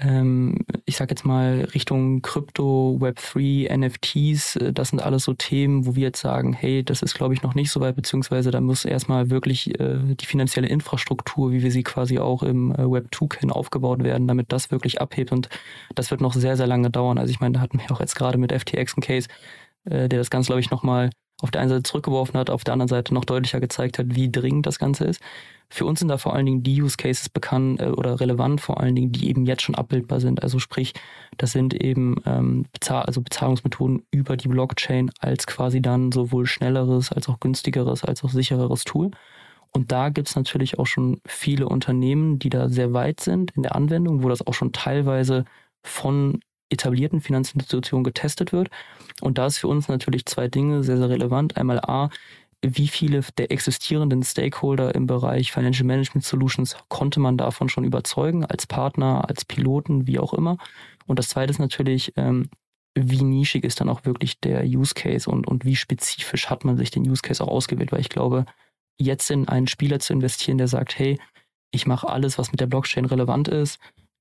Ähm, 0.00 0.64
ich 0.84 0.96
sage 0.96 1.10
jetzt 1.10 1.24
mal 1.24 1.66
Richtung 1.74 2.22
Krypto, 2.22 2.98
Web3, 3.00 3.68
NFTs, 3.76 4.56
äh, 4.56 4.72
das 4.72 4.90
sind 4.90 5.02
alles 5.02 5.24
so 5.24 5.34
Themen, 5.34 5.86
wo 5.86 5.96
wir 5.96 6.04
jetzt 6.04 6.20
sagen, 6.20 6.52
hey, 6.52 6.84
das 6.84 7.02
ist 7.02 7.14
glaube 7.14 7.34
ich 7.34 7.42
noch 7.42 7.54
nicht 7.54 7.70
so 7.72 7.80
weit, 7.80 7.96
beziehungsweise 7.96 8.52
da 8.52 8.60
muss 8.60 8.84
erstmal 8.84 9.30
wirklich 9.30 9.78
äh, 9.80 9.98
die 10.14 10.26
finanzielle 10.26 10.68
Infrastruktur, 10.68 11.50
wie 11.50 11.62
wir 11.62 11.72
sie 11.72 11.82
quasi 11.82 12.18
auch 12.18 12.44
im 12.44 12.70
äh, 12.72 12.82
Web2 12.82 13.28
kennen, 13.28 13.50
aufgebaut 13.50 14.04
werden, 14.04 14.28
damit 14.28 14.52
das 14.52 14.70
wirklich 14.70 15.00
abhebt 15.00 15.32
und 15.32 15.48
das 15.96 16.12
wird 16.12 16.20
noch 16.20 16.34
sehr, 16.34 16.56
sehr 16.56 16.68
lange 16.68 16.90
dauern. 16.90 17.18
Also 17.18 17.32
ich 17.32 17.40
meine, 17.40 17.54
da 17.54 17.60
hatten 17.60 17.80
wir 17.80 17.90
auch 17.90 18.00
jetzt 18.00 18.14
gerade 18.14 18.38
mit 18.38 18.52
FTX 18.52 18.94
einen 18.94 19.02
Case, 19.02 19.28
äh, 19.84 20.08
der 20.08 20.20
das 20.20 20.30
Ganze 20.30 20.48
glaube 20.48 20.60
ich 20.60 20.70
nochmal 20.70 21.10
auf 21.40 21.50
der 21.50 21.60
einen 21.60 21.70
Seite 21.70 21.84
zurückgeworfen 21.84 22.38
hat, 22.38 22.50
auf 22.50 22.64
der 22.64 22.72
anderen 22.72 22.88
Seite 22.88 23.14
noch 23.14 23.24
deutlicher 23.24 23.60
gezeigt 23.60 23.98
hat, 23.98 24.06
wie 24.10 24.30
dringend 24.30 24.66
das 24.66 24.78
Ganze 24.78 25.04
ist. 25.04 25.20
Für 25.70 25.84
uns 25.84 25.98
sind 25.98 26.08
da 26.08 26.16
vor 26.16 26.34
allen 26.34 26.46
Dingen 26.46 26.62
die 26.62 26.80
Use 26.82 26.96
Cases 26.96 27.28
bekannt 27.28 27.80
äh, 27.80 27.88
oder 27.88 28.20
relevant, 28.20 28.60
vor 28.60 28.80
allen 28.80 28.96
Dingen, 28.96 29.12
die 29.12 29.28
eben 29.28 29.44
jetzt 29.44 29.62
schon 29.62 29.74
abbildbar 29.74 30.20
sind. 30.20 30.42
Also 30.42 30.58
sprich, 30.58 30.94
das 31.36 31.52
sind 31.52 31.74
eben 31.74 32.16
ähm, 32.24 32.66
Bezahl 32.72 33.02
also 33.02 33.20
Bezahlungsmethoden 33.20 34.02
über 34.10 34.36
die 34.36 34.48
Blockchain 34.48 35.10
als 35.20 35.46
quasi 35.46 35.82
dann 35.82 36.10
sowohl 36.10 36.46
schnelleres, 36.46 37.12
als 37.12 37.28
auch 37.28 37.38
günstigeres, 37.38 38.02
als 38.02 38.24
auch 38.24 38.30
sichereres 38.30 38.84
Tool. 38.84 39.10
Und 39.72 39.92
da 39.92 40.08
gibt's 40.08 40.34
natürlich 40.34 40.78
auch 40.78 40.86
schon 40.86 41.20
viele 41.26 41.68
Unternehmen, 41.68 42.38
die 42.38 42.48
da 42.48 42.70
sehr 42.70 42.94
weit 42.94 43.20
sind 43.20 43.50
in 43.52 43.62
der 43.62 43.74
Anwendung, 43.76 44.22
wo 44.22 44.30
das 44.30 44.46
auch 44.46 44.54
schon 44.54 44.72
teilweise 44.72 45.44
von 45.82 46.40
etablierten 46.70 47.20
Finanzinstitutionen 47.20 48.04
getestet 48.04 48.52
wird. 48.52 48.70
Und 49.20 49.38
da 49.38 49.46
ist 49.46 49.58
für 49.58 49.68
uns 49.68 49.88
natürlich 49.88 50.26
zwei 50.26 50.48
Dinge 50.48 50.82
sehr, 50.82 50.96
sehr 50.96 51.08
relevant. 51.08 51.56
Einmal 51.56 51.80
A, 51.80 52.10
wie 52.62 52.88
viele 52.88 53.20
der 53.36 53.52
existierenden 53.52 54.22
Stakeholder 54.22 54.94
im 54.94 55.06
Bereich 55.06 55.52
Financial 55.52 55.86
Management 55.86 56.24
Solutions 56.24 56.76
konnte 56.88 57.20
man 57.20 57.36
davon 57.36 57.68
schon 57.68 57.84
überzeugen, 57.84 58.44
als 58.44 58.66
Partner, 58.66 59.28
als 59.28 59.44
Piloten, 59.44 60.06
wie 60.06 60.18
auch 60.18 60.34
immer. 60.34 60.58
Und 61.06 61.18
das 61.18 61.28
zweite 61.28 61.50
ist 61.50 61.60
natürlich, 61.60 62.12
ähm, 62.16 62.50
wie 62.94 63.22
nischig 63.22 63.64
ist 63.64 63.80
dann 63.80 63.88
auch 63.88 64.04
wirklich 64.04 64.40
der 64.40 64.64
Use 64.64 64.94
Case 64.94 65.30
und, 65.30 65.46
und 65.46 65.64
wie 65.64 65.76
spezifisch 65.76 66.50
hat 66.50 66.64
man 66.64 66.76
sich 66.76 66.90
den 66.90 67.08
Use 67.08 67.22
Case 67.22 67.42
auch 67.42 67.48
ausgewählt, 67.48 67.92
weil 67.92 68.00
ich 68.00 68.08
glaube, 68.08 68.44
jetzt 68.98 69.30
in 69.30 69.46
einen 69.46 69.68
Spieler 69.68 70.00
zu 70.00 70.12
investieren, 70.12 70.58
der 70.58 70.68
sagt, 70.68 70.98
hey, 70.98 71.18
ich 71.70 71.86
mache 71.86 72.08
alles, 72.08 72.38
was 72.38 72.50
mit 72.50 72.60
der 72.60 72.66
Blockchain 72.66 73.04
relevant 73.04 73.46
ist, 73.46 73.78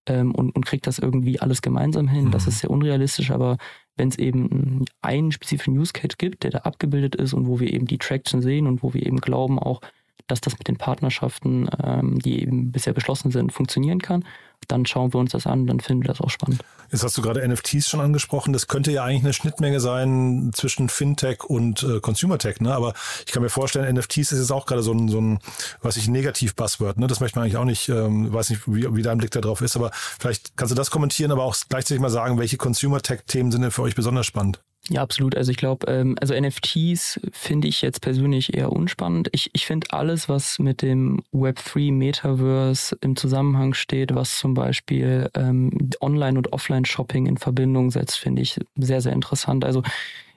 ähm, 0.08 0.34
und, 0.34 0.56
und 0.56 0.66
kriegt 0.66 0.88
das 0.88 1.00
irgendwie 1.00 1.40
alles 1.40 1.62
gemeinsam 1.62 2.08
hin. 2.08 2.26
Mhm. 2.26 2.32
Das 2.32 2.48
ist 2.48 2.60
sehr 2.60 2.72
unrealistisch, 2.72 3.32
aber 3.32 3.58
wenn 3.96 4.10
es 4.10 4.18
eben 4.18 4.86
einen 5.02 5.32
spezifischen 5.32 5.78
Use 5.78 5.94
Case 5.94 6.16
gibt, 6.18 6.44
der 6.44 6.52
da 6.52 6.60
abgebildet 6.60 7.16
ist 7.16 7.34
und 7.34 7.48
wo 7.48 7.60
wir 7.60 7.72
eben 7.72 7.86
die 7.86 7.98
Traction 7.98 8.42
sehen 8.42 8.68
und 8.68 8.84
wo 8.84 8.94
wir 8.94 9.06
eben 9.06 9.18
glauben 9.18 9.60
auch, 9.60 9.82
dass 10.28 10.42
das 10.42 10.58
mit 10.58 10.68
den 10.68 10.78
Partnerschaften, 10.78 11.70
ähm, 11.84 12.20
die 12.20 12.42
eben 12.42 12.72
bisher 12.72 12.94
beschlossen 12.94 13.32
sind, 13.32 13.52
funktionieren 13.54 14.00
kann. 14.00 14.26
Dann 14.68 14.86
schauen 14.86 15.14
wir 15.14 15.20
uns 15.20 15.32
das 15.32 15.48
an, 15.48 15.68
dann 15.68 15.80
finden 15.80 16.04
wir 16.04 16.08
das 16.08 16.20
auch 16.20 16.30
spannend. 16.30 16.64
Jetzt 16.92 17.04
hast 17.04 17.18
du 17.18 17.22
gerade 17.22 17.46
NFTs 17.48 17.90
schon 17.90 18.00
angesprochen. 18.00 18.54
Das 18.54 18.68
könnte 18.68 18.92
ja 18.92 19.04
eigentlich 19.04 19.24
eine 19.24 19.34
Schnittmenge 19.34 19.80
sein 19.80 20.52
zwischen 20.54 20.90
Fintech 20.90 21.44
und 21.44 21.84
äh, 21.84 22.00
Consumer 22.00 22.38
Tech, 22.38 22.60
ne? 22.60 22.74
Aber 22.74 22.94
ich 23.26 23.32
kann 23.32 23.44
mir 23.44 23.50
vorstellen, 23.50 23.94
NFTs 23.96 24.32
ist 24.32 24.40
jetzt 24.40 24.52
auch 24.52 24.66
gerade 24.66 24.84
so 24.84 24.94
ein, 24.94 25.10
so 25.10 25.20
ein 25.20 25.40
was 25.82 25.98
ich 25.98 26.08
negativ 26.08 26.56
Buzzword, 26.56 26.98
ne? 26.98 27.08
Das 27.08 27.20
möchte 27.20 27.38
man 27.38 27.46
eigentlich 27.46 27.58
auch 27.58 27.66
nicht, 27.66 27.90
ähm, 27.90 28.34
weiß 28.34 28.50
nicht, 28.50 28.68
wie, 28.68 28.96
wie 28.96 29.02
dein 29.02 29.18
Blick 29.18 29.32
da 29.32 29.42
drauf 29.42 29.62
ist, 29.62 29.76
aber 29.76 29.92
vielleicht 29.94 30.58
kannst 30.58 30.72
du 30.72 30.76
das 30.76 30.92
kommentieren, 30.92 31.32
aber 31.32 31.44
auch 31.44 31.56
gleichzeitig 31.70 32.02
mal 32.02 32.10
sagen, 32.10 32.40
welche 32.40 32.58
Consumer 32.58 33.02
Tech 33.02 33.22
Themen 33.28 33.52
sind 33.52 33.62
denn 33.62 33.72
für 33.72 33.84
euch 33.84 33.96
besonders 33.96 34.26
spannend? 34.26 34.62
Ja, 34.90 35.02
absolut. 35.02 35.36
Also 35.36 35.52
ich 35.52 35.58
glaube, 35.58 35.92
ähm, 35.92 36.16
also 36.22 36.34
NFTs 36.34 37.20
finde 37.34 37.68
ich 37.68 37.82
jetzt 37.82 38.02
persönlich 38.02 38.56
eher 38.56 38.72
unspannend. 38.72 39.28
Ich, 39.34 39.50
ich 39.54 39.66
finde 39.66 39.88
alles, 39.92 40.30
was 40.30 40.60
mit 40.60 40.82
dem 40.82 41.22
Web3 41.34 41.92
Metaverse 41.92 42.98
im 43.02 43.16
Zusammenhang 43.16 43.74
steht, 43.74 44.16
was 44.16 44.38
zum 44.38 44.54
Beispiel 44.54 45.30
ähm, 45.34 45.72
Online- 46.00 46.38
und 46.38 46.54
Offline-Shopping 46.54 47.26
in 47.26 47.38
Verbindung 47.38 47.92
setzt, 47.92 48.18
finde 48.18 48.42
ich 48.42 48.60
sehr, 48.78 49.02
sehr 49.02 49.12
interessant. 49.12 49.66
Also 49.66 49.84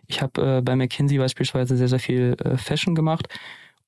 ich 0.08 0.20
habe 0.20 0.58
äh, 0.58 0.62
bei 0.62 0.74
McKinsey 0.74 1.18
beispielsweise 1.18 1.76
sehr, 1.76 1.88
sehr 1.88 2.00
viel 2.00 2.36
äh, 2.44 2.56
Fashion 2.56 2.94
gemacht. 2.94 3.28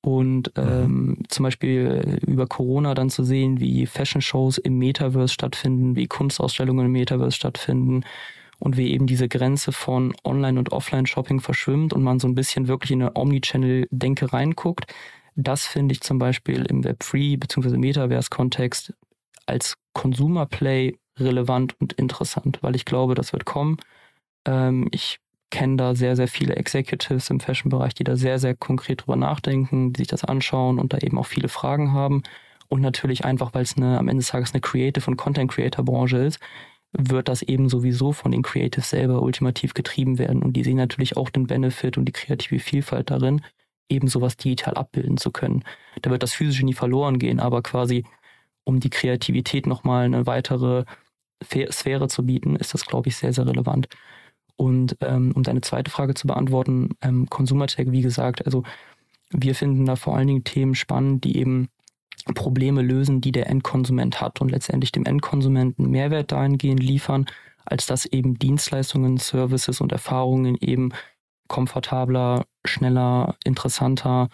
Und 0.04 0.57
mhm. 0.57 0.62
ähm, 0.62 1.19
zum 1.28 1.45
Beispiel 1.45 2.19
über 2.26 2.49
Corona 2.49 2.95
dann 2.95 3.09
zu 3.09 3.23
sehen, 3.23 3.61
wie 3.61 3.87
Fashion-Shows 3.87 4.59
im 4.59 4.78
Metaverse 4.78 5.33
stattfinden, 5.33 5.95
wie 5.95 6.09
Kunstausstellungen 6.09 6.87
im 6.87 6.92
Metaverse 6.92 7.37
stattfinden, 7.37 8.02
und 8.62 8.76
wie 8.76 8.92
eben 8.92 9.09
diese 9.09 9.28
Grenze 9.28 9.73
von 9.73 10.14
Online- 10.23 10.57
und 10.57 10.71
Offline-Shopping 10.71 11.40
verschwimmt 11.40 11.92
und 11.92 12.04
man 12.04 12.21
so 12.21 12.28
ein 12.28 12.37
bisschen 12.37 12.69
wirklich 12.69 12.92
in 12.92 13.02
eine 13.02 13.16
Omnichannel-Denke 13.16 14.33
reinguckt. 14.33 14.85
Das 15.35 15.66
finde 15.66 15.95
ich 15.95 16.00
zum 16.00 16.21
Beispiel 16.21 16.64
im 16.66 16.85
Web3 16.85 17.40
bzw. 17.40 17.76
Metaverse-Kontext 17.76 18.95
als 19.47 19.75
Consumer-Play 19.95 20.97
relevant 21.19 21.75
und 21.81 21.95
interessant, 21.95 22.61
weil 22.62 22.76
ich 22.76 22.85
glaube, 22.85 23.16
das 23.16 23.33
wird 23.33 23.47
kommen. 23.47 23.78
Ähm, 24.45 24.87
ich 24.92 25.19
kenne 25.50 25.76
da 25.76 25.97
sehr, 25.97 26.14
sehr 26.14 26.28
viele 26.28 26.54
Executives 26.54 27.31
im 27.31 27.40
Fashion-Bereich, 27.40 27.95
die 27.95 28.04
da 28.04 28.14
sehr, 28.14 28.38
sehr 28.38 28.54
konkret 28.54 29.02
drüber 29.02 29.16
nachdenken, 29.16 29.92
die 29.92 30.02
sich 30.02 30.09
das 30.09 30.25
anschauen 30.25 30.78
und 30.78 30.92
da 30.92 30.99
eben 30.99 31.19
auch 31.19 31.26
viele 31.26 31.49
Fragen 31.49 31.92
haben. 31.92 32.23
Und 32.69 32.81
natürlich 32.81 33.25
einfach, 33.25 33.52
weil 33.54 33.64
es 33.64 33.76
am 33.76 34.07
Ende 34.07 34.21
des 34.21 34.28
Tages 34.28 34.54
eine 34.54 34.61
Creative- 34.61 35.11
und 35.11 35.16
Content-Creator-Branche 35.16 36.19
ist, 36.19 36.38
wird 36.92 37.28
das 37.28 37.42
eben 37.42 37.68
sowieso 37.68 38.12
von 38.12 38.32
den 38.32 38.42
Creatives 38.42 38.90
selber 38.90 39.22
ultimativ 39.22 39.75
getrieben 39.75 40.18
werden. 40.18 40.42
Und 40.42 40.54
die 40.54 40.64
sehen 40.64 40.76
natürlich 40.76 41.16
auch 41.16 41.30
den 41.30 41.46
Benefit 41.46 41.96
und 41.96 42.04
die 42.04 42.12
kreative 42.12 42.58
Vielfalt 42.58 43.11
darin, 43.11 43.42
eben 43.88 44.08
sowas 44.08 44.37
digital 44.37 44.75
abbilden 44.75 45.16
zu 45.16 45.30
können. 45.30 45.64
Da 46.02 46.11
wird 46.11 46.22
das 46.22 46.32
Physische 46.32 46.64
nie 46.64 46.75
verloren 46.75 47.18
gehen, 47.18 47.40
aber 47.40 47.62
quasi 47.62 48.04
um 48.64 48.80
die 48.80 48.90
Kreativität 48.90 49.66
nochmal 49.66 50.04
eine 50.04 50.26
weitere 50.26 50.84
Sphäre 51.42 52.08
zu 52.08 52.25
bieten, 52.25 52.56
ist 52.56 52.75
das, 52.75 52.87
glaube 52.87 53.08
ich, 53.08 53.16
sehr, 53.16 53.32
sehr 53.32 53.46
relevant. 53.46 53.88
Und 54.56 54.96
ähm, 55.00 55.32
um 55.34 55.42
deine 55.42 55.61
zweite 55.61 55.90
Frage 55.90 56.14
zu 56.14 56.26
beantworten, 56.26 56.90
ähm, 57.00 57.28
Consumer 57.28 57.66
Tech, 57.66 57.90
wie 57.90 58.02
gesagt, 58.02 58.44
also 58.46 58.62
wir 59.30 59.54
finden 59.54 59.87
da 59.87 59.96
vor 59.96 60.16
allen 60.16 60.28
Dingen 60.28 60.44
Themen 60.44 60.75
spannend, 60.75 61.25
die 61.25 61.38
eben 61.38 61.68
Probleme 62.35 62.83
lösen, 62.83 63.21
die 63.21 63.33
der 63.33 63.49
Endkonsument 63.49 64.21
hat 64.21 64.41
und 64.41 64.50
letztendlich 64.50 64.93
dem 64.93 65.05
Endkonsumenten 65.05 65.91
Mehrwert 65.91 66.33
dahingehend 66.33 66.83
liefern, 66.83 67.26
als 67.64 67.87
dass 67.87 68.07
eben 68.07 68.38
Dienstleistungen, 68.38 69.19
Services 69.19 69.81
und 69.81 69.93
Erfahrungen 69.93 70.57
eben 70.61 70.93
komfortabler, 71.49 72.47
schneller, 72.64 73.37
interessanter 73.45 74.29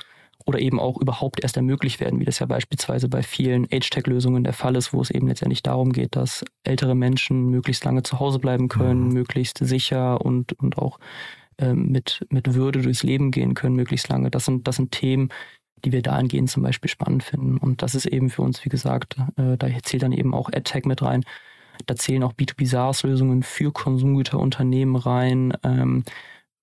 oder 0.47 0.61
eben 0.61 0.80
auch 0.80 0.99
überhaupt 0.99 1.42
erst 1.42 1.57
ermöglicht 1.57 2.00
werden, 2.00 2.21
wie 2.21 2.25
das 2.25 2.38
ja 2.38 2.47
beispielsweise 2.47 3.09
bei 3.09 3.23
vielen 3.23 3.66
Age-Tech-Lösungen 3.71 4.45
der 4.45 4.54
Fall 4.54 4.76
ist, 4.76 4.95
wo 4.95 5.00
es 5.02 5.11
eben 5.11 5.28
letztendlich 5.28 5.62
darum 5.62 5.92
geht, 5.92 6.16
dass 6.16 6.45
ältere 6.64 6.95
Menschen 6.95 7.50
möglichst 7.50 7.85
lange 7.85 8.02
zu 8.02 8.18
Hause 8.18 8.38
bleiben 8.38 8.68
können, 8.68 9.09
mhm. 9.09 9.12
möglichst 9.12 9.59
sicher 9.59 10.25
und, 10.25 10.54
und 10.54 10.78
auch 10.78 10.99
ähm, 11.59 11.88
mit, 11.88 12.25
mit 12.30 12.54
Würde 12.54 12.80
durchs 12.80 13.02
Leben 13.02 13.30
gehen 13.30 13.54
können, 13.54 13.76
möglichst 13.76 14.09
lange. 14.09 14.30
Das 14.30 14.47
sind, 14.47 14.66
das 14.66 14.76
sind 14.76 14.92
Themen, 14.92 15.28
die 15.85 15.92
wir 15.92 16.02
dahingehend 16.02 16.50
zum 16.50 16.62
Beispiel 16.62 16.90
spannend 16.90 17.23
finden. 17.23 17.58
Und 17.58 17.82
das 17.82 17.94
ist 17.94 18.06
eben 18.06 18.30
für 18.30 18.42
uns, 18.42 18.64
wie 18.64 18.68
gesagt, 18.68 19.16
äh, 19.37 19.56
da 19.56 19.68
zählt 19.82 20.02
dann 20.02 20.12
eben 20.12 20.35
auch 20.35 20.50
AdTech 20.52 20.85
mit 20.85 21.02
rein. 21.02 21.25
Da 21.87 21.97
zählen 21.97 22.23
auch 22.23 22.32
B2B 22.32 22.66
SaaS-Lösungen 22.66 23.42
für 23.42 23.73
Konsumgüterunternehmen 23.73 24.97
rein, 24.97 25.52
ähm, 25.62 26.04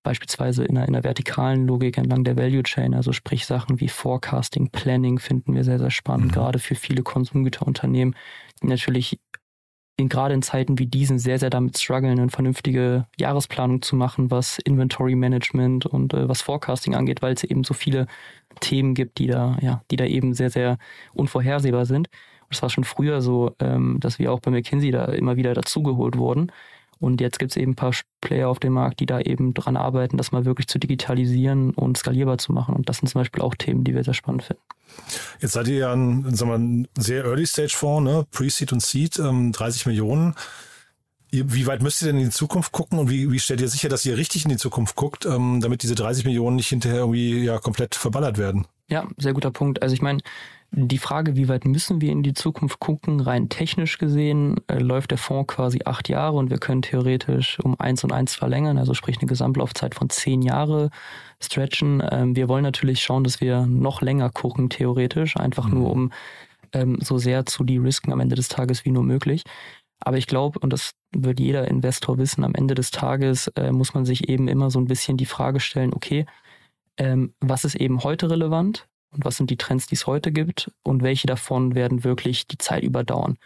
beispielsweise 0.03 0.63
in 0.63 0.77
einer, 0.77 0.87
in 0.87 0.95
einer 0.95 1.03
vertikalen 1.03 1.65
Logik 1.65 1.97
entlang 1.97 2.23
der 2.23 2.37
Value 2.37 2.63
Chain, 2.63 2.93
also 2.93 3.11
sprich 3.11 3.45
Sachen 3.45 3.79
wie 3.79 3.89
Forecasting, 3.89 4.69
Planning 4.69 5.19
finden 5.19 5.55
wir 5.55 5.63
sehr, 5.63 5.79
sehr 5.79 5.91
spannend, 5.91 6.27
mhm. 6.27 6.31
gerade 6.31 6.59
für 6.59 6.75
viele 6.75 7.01
Konsumgüterunternehmen, 7.01 8.15
die 8.61 8.67
natürlich 8.67 9.19
in, 9.97 10.09
gerade 10.09 10.33
in 10.33 10.41
Zeiten 10.41 10.77
wie 10.77 10.87
diesen 10.87 11.19
sehr, 11.19 11.39
sehr 11.39 11.49
damit 11.49 11.77
strugglen, 11.77 12.19
eine 12.19 12.29
vernünftige 12.29 13.07
Jahresplanung 13.17 13.81
zu 13.81 13.95
machen, 13.95 14.29
was 14.29 14.59
Inventory 14.59 15.15
Management 15.15 15.85
und 15.85 16.13
äh, 16.13 16.27
was 16.27 16.41
Forecasting 16.41 16.95
angeht, 16.95 17.21
weil 17.21 17.33
es 17.33 17.43
eben 17.43 17.63
so 17.63 17.73
viele 17.73 18.07
Themen 18.59 18.93
gibt, 18.93 19.19
die 19.19 19.27
da, 19.27 19.57
ja, 19.61 19.83
die 19.91 19.95
da 19.95 20.05
eben 20.05 20.33
sehr, 20.33 20.49
sehr 20.49 20.77
unvorhersehbar 21.13 21.85
sind. 21.85 22.09
Und 22.41 22.55
es 22.55 22.61
war 22.61 22.69
schon 22.69 22.83
früher 22.83 23.21
so, 23.21 23.55
ähm, 23.59 23.97
dass 23.99 24.19
wir 24.19 24.31
auch 24.31 24.39
bei 24.39 24.51
McKinsey 24.51 24.91
da 24.91 25.05
immer 25.05 25.37
wieder 25.37 25.53
dazugeholt 25.53 26.17
wurden. 26.17 26.51
Und 26.99 27.21
jetzt 27.21 27.39
gibt 27.39 27.51
es 27.51 27.57
eben 27.57 27.71
ein 27.71 27.75
paar 27.75 27.93
Player 28.21 28.49
auf 28.49 28.59
dem 28.59 28.73
Markt, 28.73 28.99
die 28.99 29.05
da 29.05 29.19
eben 29.19 29.53
dran 29.53 29.77
arbeiten, 29.77 30.17
das 30.17 30.31
mal 30.31 30.45
wirklich 30.45 30.67
zu 30.67 30.79
digitalisieren 30.79 31.71
und 31.71 31.97
skalierbar 31.97 32.37
zu 32.37 32.51
machen. 32.51 32.75
Und 32.75 32.89
das 32.89 32.97
sind 32.97 33.07
zum 33.07 33.21
Beispiel 33.21 33.41
auch 33.41 33.55
Themen, 33.55 33.83
die 33.83 33.93
wir 33.93 34.03
sehr 34.03 34.13
spannend 34.13 34.43
finden. 34.43 34.63
Jetzt 35.39 35.53
seid 35.53 35.67
ihr 35.67 35.77
ja 35.77 35.93
ein, 35.93 36.33
sagen 36.35 36.51
wir, 36.51 36.57
ein 36.57 36.87
sehr 36.97 37.25
Early-Stage-Fonds, 37.25 38.09
ne? 38.09 38.25
Pre-Seed 38.31 38.71
und 38.71 38.81
Seed, 38.81 39.19
ähm, 39.19 39.51
30 39.51 39.85
Millionen. 39.87 40.35
Wie 41.31 41.67
weit 41.67 41.81
müsst 41.81 42.01
ihr 42.01 42.07
denn 42.07 42.17
in 42.17 42.25
die 42.25 42.31
Zukunft 42.31 42.71
gucken 42.71 42.97
und 42.97 43.09
wie, 43.09 43.29
wie 43.29 43.39
stellt 43.39 43.59
ihr 43.59 43.67
sicher, 43.67 43.89
dass 43.89 44.05
ihr 44.05 44.15
richtig 44.15 44.45
in 44.45 44.51
die 44.51 44.57
Zukunft 44.57 44.95
guckt, 44.95 45.25
ähm, 45.25 45.59
damit 45.59 45.83
diese 45.83 45.95
30 45.95 46.23
Millionen 46.23 46.55
nicht 46.55 46.69
hinterher 46.69 46.99
irgendwie 46.99 47.43
ja 47.43 47.57
komplett 47.57 47.95
verballert 47.95 48.37
werden? 48.37 48.67
Ja, 48.87 49.07
sehr 49.17 49.33
guter 49.33 49.51
Punkt. 49.51 49.81
Also 49.81 49.93
ich 49.93 50.01
meine, 50.01 50.21
die 50.77 50.97
Frage, 50.97 51.37
wie 51.37 51.47
weit 51.47 51.63
müssen 51.63 52.01
wir 52.01 52.11
in 52.11 52.21
die 52.21 52.33
Zukunft 52.33 52.79
gucken, 52.79 53.21
rein 53.21 53.47
technisch 53.47 53.97
gesehen, 53.97 54.59
äh, 54.67 54.77
läuft 54.77 55.11
der 55.11 55.17
Fonds 55.17 55.53
quasi 55.53 55.79
acht 55.85 56.09
Jahre 56.09 56.35
und 56.35 56.49
wir 56.49 56.57
können 56.57 56.81
theoretisch 56.81 57.59
um 57.63 57.79
eins 57.79 58.03
und 58.03 58.11
eins 58.11 58.35
verlängern, 58.35 58.77
also 58.77 58.93
sprich 58.93 59.17
eine 59.17 59.27
Gesamtlaufzeit 59.27 59.95
von 59.95 60.09
zehn 60.09 60.41
Jahre 60.41 60.89
stretchen. 61.41 62.03
Ähm, 62.11 62.35
wir 62.35 62.49
wollen 62.49 62.63
natürlich 62.63 63.01
schauen, 63.01 63.23
dass 63.23 63.39
wir 63.39 63.65
noch 63.65 64.01
länger 64.01 64.29
gucken, 64.29 64.69
theoretisch, 64.69 65.37
einfach 65.37 65.67
mhm. 65.67 65.73
nur 65.73 65.91
um 65.91 66.11
ähm, 66.73 66.97
so 66.99 67.17
sehr 67.17 67.45
zu 67.45 67.63
de-risken 67.63 68.11
am 68.11 68.19
Ende 68.19 68.35
des 68.35 68.49
Tages 68.49 68.83
wie 68.83 68.91
nur 68.91 69.03
möglich. 69.03 69.43
Aber 70.01 70.17
ich 70.17 70.27
glaube, 70.27 70.59
und 70.59 70.73
das 70.73 70.91
wird 71.15 71.39
jeder 71.39 71.69
Investor 71.69 72.17
wissen, 72.17 72.43
am 72.43 72.53
Ende 72.53 72.75
des 72.75 72.91
Tages 72.91 73.47
äh, 73.55 73.71
muss 73.71 73.93
man 73.93 74.03
sich 74.03 74.27
eben 74.27 74.49
immer 74.49 74.69
so 74.69 74.79
ein 74.79 74.87
bisschen 74.87 75.15
die 75.15 75.25
Frage 75.25 75.61
stellen, 75.61 75.93
okay, 75.93 76.25
ähm, 76.97 77.33
was 77.39 77.63
ist 77.63 77.75
eben 77.75 78.03
heute 78.03 78.29
relevant? 78.29 78.87
Und 79.15 79.25
was 79.25 79.37
sind 79.37 79.49
die 79.49 79.57
Trends, 79.57 79.87
die 79.87 79.95
es 79.95 80.07
heute 80.07 80.31
gibt 80.31 80.71
und 80.83 81.03
welche 81.03 81.27
davon 81.27 81.75
werden 81.75 82.03
wirklich 82.03 82.47
die 82.47 82.57
Zeit 82.57 82.83
überdauern. 82.83 83.37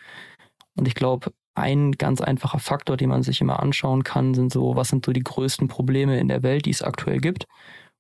Und 0.76 0.88
ich 0.88 0.96
glaube, 0.96 1.32
ein 1.56 1.94
ganz 1.94 2.22
einfacher 2.22 2.60
Faktor, 2.60 2.98
den 2.98 3.10
man 3.10 3.24
sich 3.24 3.42
immer 3.42 3.60
anschauen 3.62 4.04
kann, 4.04 4.34
sind 4.34 4.52
so, 4.52 4.76
was 4.76 4.90
sind 4.90 5.06
so 5.06 5.12
die 5.12 5.24
größten 5.24 5.68
Probleme 5.68 6.20
in 6.20 6.28
der 6.28 6.44
Welt, 6.44 6.66
die 6.66 6.72
es 6.72 6.82
aktuell 6.82 7.20
gibt 7.20 7.48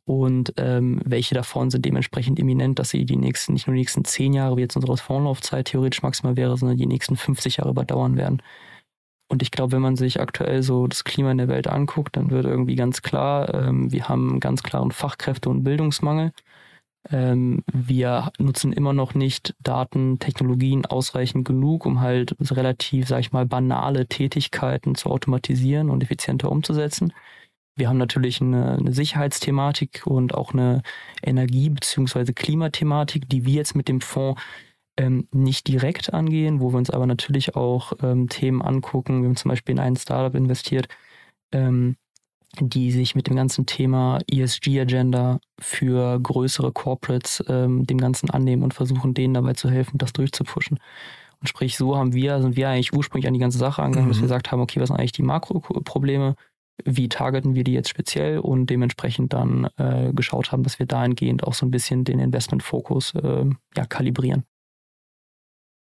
und 0.09 0.53
ähm, 0.57 1.01
welche 1.05 1.35
davon 1.35 1.69
sind 1.69 1.85
dementsprechend 1.85 2.39
imminent, 2.39 2.79
dass 2.79 2.89
sie 2.89 3.05
die 3.05 3.15
nächsten, 3.15 3.53
nicht 3.53 3.67
nur 3.67 3.75
die 3.75 3.81
nächsten 3.81 4.05
zehn 4.05 4.33
Jahre, 4.33 4.57
wie 4.57 4.61
jetzt 4.61 4.75
unsere 4.75 4.97
Fondslaufzeit 4.97 5.67
theoretisch 5.67 6.01
maximal 6.01 6.35
wäre, 6.35 6.57
sondern 6.57 6.79
die 6.79 6.87
nächsten 6.87 7.15
50 7.15 7.57
Jahre 7.57 7.69
überdauern 7.69 8.17
werden. 8.17 8.41
Und 9.27 9.43
ich 9.43 9.51
glaube, 9.51 9.73
wenn 9.73 9.83
man 9.83 9.97
sich 9.97 10.19
aktuell 10.19 10.63
so 10.63 10.87
das 10.87 11.03
Klima 11.03 11.31
in 11.31 11.37
der 11.37 11.47
Welt 11.47 11.67
anguckt, 11.67 12.17
dann 12.17 12.31
wird 12.31 12.45
irgendwie 12.45 12.75
ganz 12.75 13.03
klar, 13.03 13.53
ähm, 13.53 13.91
wir 13.91 14.09
haben 14.09 14.29
einen 14.31 14.39
ganz 14.39 14.63
klaren 14.63 14.91
Fachkräfte- 14.91 15.49
und 15.49 15.63
Bildungsmangel. 15.63 16.31
Ähm, 17.09 17.63
wir 17.71 18.31
nutzen 18.37 18.73
immer 18.73 18.93
noch 18.93 19.13
nicht 19.13 19.55
Datentechnologien 19.61 20.85
ausreichend 20.85 21.47
genug, 21.47 21.85
um 21.85 22.01
halt 22.01 22.35
relativ, 22.51 23.07
sag 23.07 23.19
ich 23.21 23.31
mal, 23.31 23.45
banale 23.45 24.07
Tätigkeiten 24.07 24.95
zu 24.95 25.09
automatisieren 25.09 25.89
und 25.89 26.03
effizienter 26.03 26.51
umzusetzen. 26.51 27.13
Wir 27.75 27.87
haben 27.87 27.97
natürlich 27.97 28.41
eine, 28.41 28.73
eine 28.77 28.91
Sicherheitsthematik 28.91 30.05
und 30.05 30.33
auch 30.35 30.53
eine 30.53 30.81
Energie- 31.23 31.69
bzw. 31.69 32.33
Klimathematik, 32.33 33.29
die 33.29 33.45
wir 33.45 33.53
jetzt 33.53 33.75
mit 33.75 33.87
dem 33.87 34.01
Fonds 34.01 34.41
ähm, 34.97 35.29
nicht 35.31 35.67
direkt 35.67 36.13
angehen, 36.13 36.59
wo 36.59 36.73
wir 36.73 36.77
uns 36.77 36.89
aber 36.89 37.05
natürlich 37.05 37.55
auch 37.55 37.93
ähm, 38.03 38.27
Themen 38.27 38.61
angucken. 38.61 39.21
Wir 39.21 39.29
haben 39.29 39.37
zum 39.37 39.49
Beispiel 39.49 39.73
in 39.73 39.79
ein 39.79 39.95
Startup 39.95 40.35
investiert, 40.35 40.89
ähm, 41.53 41.95
die 42.59 42.91
sich 42.91 43.15
mit 43.15 43.27
dem 43.27 43.35
ganzen 43.35 43.65
Thema 43.65 44.19
ESG-Agenda 44.31 45.39
für 45.59 46.19
größere 46.19 46.71
Corporates 46.71 47.43
ähm, 47.47 47.85
dem 47.85 47.97
Ganzen 47.97 48.29
annehmen 48.29 48.63
und 48.63 48.73
versuchen, 48.73 49.13
denen 49.13 49.33
dabei 49.33 49.53
zu 49.53 49.69
helfen, 49.69 49.97
das 49.97 50.13
durchzupushen. 50.13 50.79
Und 51.39 51.47
sprich, 51.47 51.77
so 51.77 51.95
haben 51.95 52.13
wir, 52.13 52.41
sind 52.41 52.55
wir 52.55 52.69
eigentlich 52.69 52.93
ursprünglich 52.93 53.27
an 53.27 53.33
die 53.33 53.39
ganze 53.39 53.59
Sache 53.59 53.81
angegangen, 53.81 54.07
mhm. 54.07 54.11
dass 54.11 54.19
wir 54.19 54.27
gesagt 54.27 54.51
haben, 54.51 54.61
okay, 54.61 54.81
was 54.81 54.87
sind 54.87 54.97
eigentlich 54.97 55.11
die 55.11 55.23
Makroprobleme? 55.23 56.35
wie 56.85 57.09
targeten 57.09 57.55
wir 57.55 57.63
die 57.63 57.73
jetzt 57.73 57.89
speziell 57.89 58.39
und 58.39 58.67
dementsprechend 58.67 59.33
dann 59.33 59.69
äh, 59.77 60.11
geschaut 60.13 60.51
haben, 60.51 60.63
dass 60.63 60.79
wir 60.79 60.85
dahingehend 60.85 61.43
auch 61.43 61.53
so 61.53 61.65
ein 61.65 61.71
bisschen 61.71 62.03
den 62.03 62.19
Investmentfokus 62.19 63.13
äh, 63.15 63.45
ja, 63.75 63.85
kalibrieren. 63.85 64.43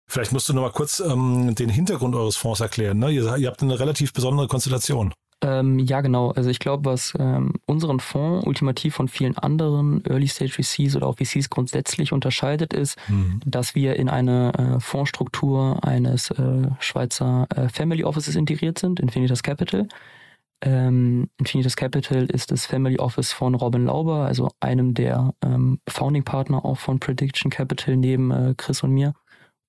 Vielleicht 0.09 0.33
musst 0.33 0.49
du 0.49 0.53
noch 0.53 0.63
mal 0.63 0.71
kurz 0.71 1.01
ähm, 1.01 1.55
den 1.57 1.69
Hintergrund 1.69 2.15
eures 2.15 2.37
Fonds 2.37 2.61
erklären. 2.61 2.99
Ne? 2.99 3.11
Ihr, 3.11 3.37
ihr 3.37 3.49
habt 3.49 3.63
eine 3.63 3.79
relativ 3.79 4.13
besondere 4.13 4.47
Konstellation. 4.47 5.13
Ähm, 5.43 5.79
ja, 5.79 6.01
genau. 6.01 6.31
Also 6.31 6.49
ich 6.49 6.59
glaube, 6.59 6.87
was 6.87 7.13
ähm, 7.19 7.53
unseren 7.67 8.01
Fonds 8.01 8.47
ultimativ 8.47 8.95
von 8.95 9.07
vielen 9.07 9.37
anderen 9.37 10.03
Early-Stage-VCs 10.07 10.97
oder 10.97 11.07
auch 11.07 11.19
VCs 11.19 11.51
grundsätzlich 11.51 12.13
unterscheidet, 12.13 12.73
ist, 12.73 12.99
mhm. 13.09 13.41
dass 13.45 13.75
wir 13.75 13.97
in 13.97 14.09
eine 14.09 14.53
äh, 14.55 14.81
Fondsstruktur 14.81 15.85
eines 15.85 16.31
äh, 16.31 16.69
Schweizer 16.81 17.47
äh, 17.55 17.69
Family 17.69 18.03
Offices 18.03 18.35
integriert 18.35 18.79
sind, 18.79 18.99
Infinitas 18.99 19.43
Capital. 19.43 19.89
Ähm, 20.63 21.29
Infinitas 21.39 21.77
Capital 21.77 22.25
ist 22.27 22.51
das 22.51 22.65
Family 22.65 22.99
Office 22.99 23.33
von 23.33 23.55
Robin 23.55 23.85
Lauber, 23.85 24.25
also 24.25 24.51
einem 24.61 24.95
der 24.95 25.35
ähm, 25.45 25.81
Founding-Partner 25.87 26.65
auch 26.65 26.79
von 26.79 26.99
Prediction 26.99 27.51
Capital 27.51 27.99
neben 27.99 28.31
äh, 28.31 28.55
Chris 28.57 28.83
und 28.83 28.93
mir. 28.93 29.13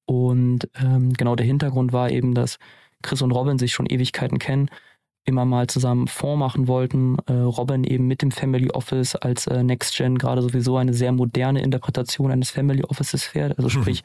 Und 0.05 0.69
ähm, 0.81 1.11
genau 1.11 1.35
der 1.35 1.45
Hintergrund 1.45 1.91
war 1.91 2.09
eben, 2.09 2.33
dass 2.33 2.57
Chris 3.01 3.21
und 3.21 3.31
Robin 3.31 3.59
sich 3.59 3.73
schon 3.73 3.85
Ewigkeiten 3.85 4.39
kennen 4.39 4.69
immer 5.27 5.45
mal 5.45 5.67
zusammen 5.67 6.07
Fonds 6.07 6.39
machen 6.39 6.67
wollten. 6.67 7.17
Äh, 7.27 7.33
Robin 7.33 7.83
eben 7.83 8.07
mit 8.07 8.21
dem 8.21 8.31
Family 8.31 8.69
Office 8.71 9.15
als 9.15 9.45
äh, 9.45 9.61
Next 9.61 9.95
Gen 9.95 10.17
gerade 10.17 10.41
sowieso 10.41 10.77
eine 10.77 10.93
sehr 10.93 11.11
moderne 11.11 11.61
Interpretation 11.61 12.31
eines 12.31 12.49
Family 12.49 12.83
Offices 12.83 13.25
fährt. 13.25 13.57
Also 13.57 13.67
mhm. 13.77 13.81
sprich, 13.81 14.03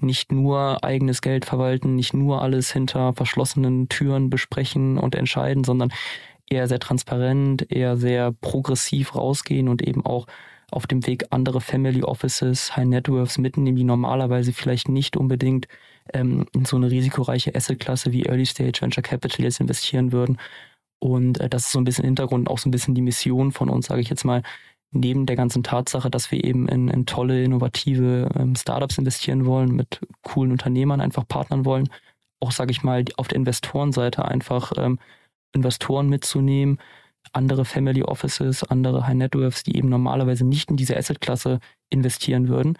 nicht 0.00 0.30
nur 0.30 0.84
eigenes 0.84 1.22
Geld 1.22 1.44
verwalten, 1.44 1.94
nicht 1.96 2.14
nur 2.14 2.42
alles 2.42 2.70
hinter 2.70 3.14
verschlossenen 3.14 3.88
Türen 3.88 4.30
besprechen 4.30 4.98
und 4.98 5.14
entscheiden, 5.14 5.64
sondern 5.64 5.90
eher 6.48 6.68
sehr 6.68 6.78
transparent, 6.78 7.70
eher 7.72 7.96
sehr 7.96 8.32
progressiv 8.32 9.14
rausgehen 9.14 9.68
und 9.68 9.82
eben 9.82 10.04
auch 10.04 10.26
auf 10.70 10.86
dem 10.86 11.06
Weg 11.06 11.24
andere 11.30 11.60
Family 11.60 12.02
Offices, 12.02 12.76
High 12.76 12.84
Networks 12.86 13.38
mitnehmen, 13.38 13.76
die 13.76 13.84
normalerweise 13.84 14.52
vielleicht 14.52 14.88
nicht 14.88 15.16
unbedingt 15.16 15.66
ähm, 16.14 16.46
in 16.54 16.64
so 16.64 16.76
eine 16.76 16.90
risikoreiche 16.90 17.54
Asset-Klasse 17.54 18.12
wie 18.12 18.24
Early 18.26 18.46
Stage 18.46 18.80
Venture 18.80 19.02
Capital 19.02 19.44
jetzt 19.44 19.60
investieren 19.60 20.12
würden. 20.12 20.38
Und 21.00 21.40
äh, 21.40 21.48
das 21.48 21.66
ist 21.66 21.72
so 21.72 21.80
ein 21.80 21.84
bisschen 21.84 22.04
Hintergrund, 22.04 22.48
auch 22.48 22.58
so 22.58 22.68
ein 22.68 22.72
bisschen 22.72 22.94
die 22.94 23.02
Mission 23.02 23.52
von 23.52 23.68
uns, 23.68 23.86
sage 23.86 24.00
ich 24.00 24.10
jetzt 24.10 24.24
mal, 24.24 24.42
neben 24.90 25.26
der 25.26 25.36
ganzen 25.36 25.62
Tatsache, 25.62 26.10
dass 26.10 26.30
wir 26.32 26.42
eben 26.42 26.68
in, 26.68 26.88
in 26.88 27.06
tolle, 27.06 27.44
innovative 27.44 28.30
ähm, 28.36 28.56
Startups 28.56 28.98
investieren 28.98 29.46
wollen, 29.46 29.74
mit 29.74 30.00
coolen 30.22 30.52
Unternehmern 30.52 31.00
einfach 31.00 31.26
partnern 31.28 31.64
wollen, 31.64 31.88
auch, 32.40 32.52
sage 32.52 32.70
ich 32.70 32.82
mal, 32.82 33.04
auf 33.16 33.28
der 33.28 33.36
Investorenseite 33.36 34.24
einfach 34.24 34.72
ähm, 34.76 34.98
Investoren 35.52 36.08
mitzunehmen, 36.08 36.78
andere 37.32 37.64
Family 37.64 38.02
Offices, 38.02 38.64
andere 38.64 39.06
High 39.06 39.16
Networks, 39.16 39.62
die 39.64 39.76
eben 39.76 39.88
normalerweise 39.88 40.46
nicht 40.46 40.70
in 40.70 40.76
diese 40.76 40.96
Asset-Klasse 40.96 41.60
investieren 41.90 42.48
würden, 42.48 42.78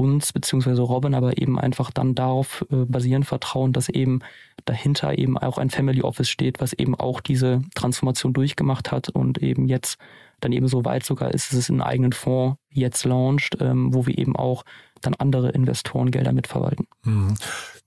uns 0.00 0.32
beziehungsweise 0.32 0.80
Robin 0.80 1.14
aber 1.14 1.36
eben 1.40 1.58
einfach 1.58 1.90
dann 1.90 2.14
darauf 2.14 2.64
äh, 2.70 2.84
basieren 2.86 3.22
vertrauen, 3.22 3.72
dass 3.72 3.88
eben 3.90 4.20
dahinter 4.64 5.18
eben 5.18 5.36
auch 5.36 5.58
ein 5.58 5.68
Family 5.68 6.02
Office 6.02 6.30
steht, 6.30 6.60
was 6.60 6.72
eben 6.72 6.94
auch 6.94 7.20
diese 7.20 7.60
Transformation 7.74 8.32
durchgemacht 8.32 8.90
hat 8.90 9.10
und 9.10 9.38
eben 9.38 9.68
jetzt 9.68 9.98
dann 10.40 10.52
eben 10.52 10.68
so 10.68 10.86
weit 10.86 11.04
sogar 11.04 11.34
ist, 11.34 11.52
dass 11.52 11.58
es 11.58 11.68
einen 11.68 11.82
eigenen 11.82 12.12
Fonds 12.12 12.58
jetzt 12.70 13.04
launcht, 13.04 13.58
ähm, 13.60 13.92
wo 13.92 14.06
wir 14.06 14.16
eben 14.16 14.36
auch 14.36 14.64
dann 15.02 15.14
andere 15.14 15.50
Investoren 15.50 16.10
Gelder 16.10 16.32
mitverwalten. 16.32 16.86
Mhm 17.04 17.34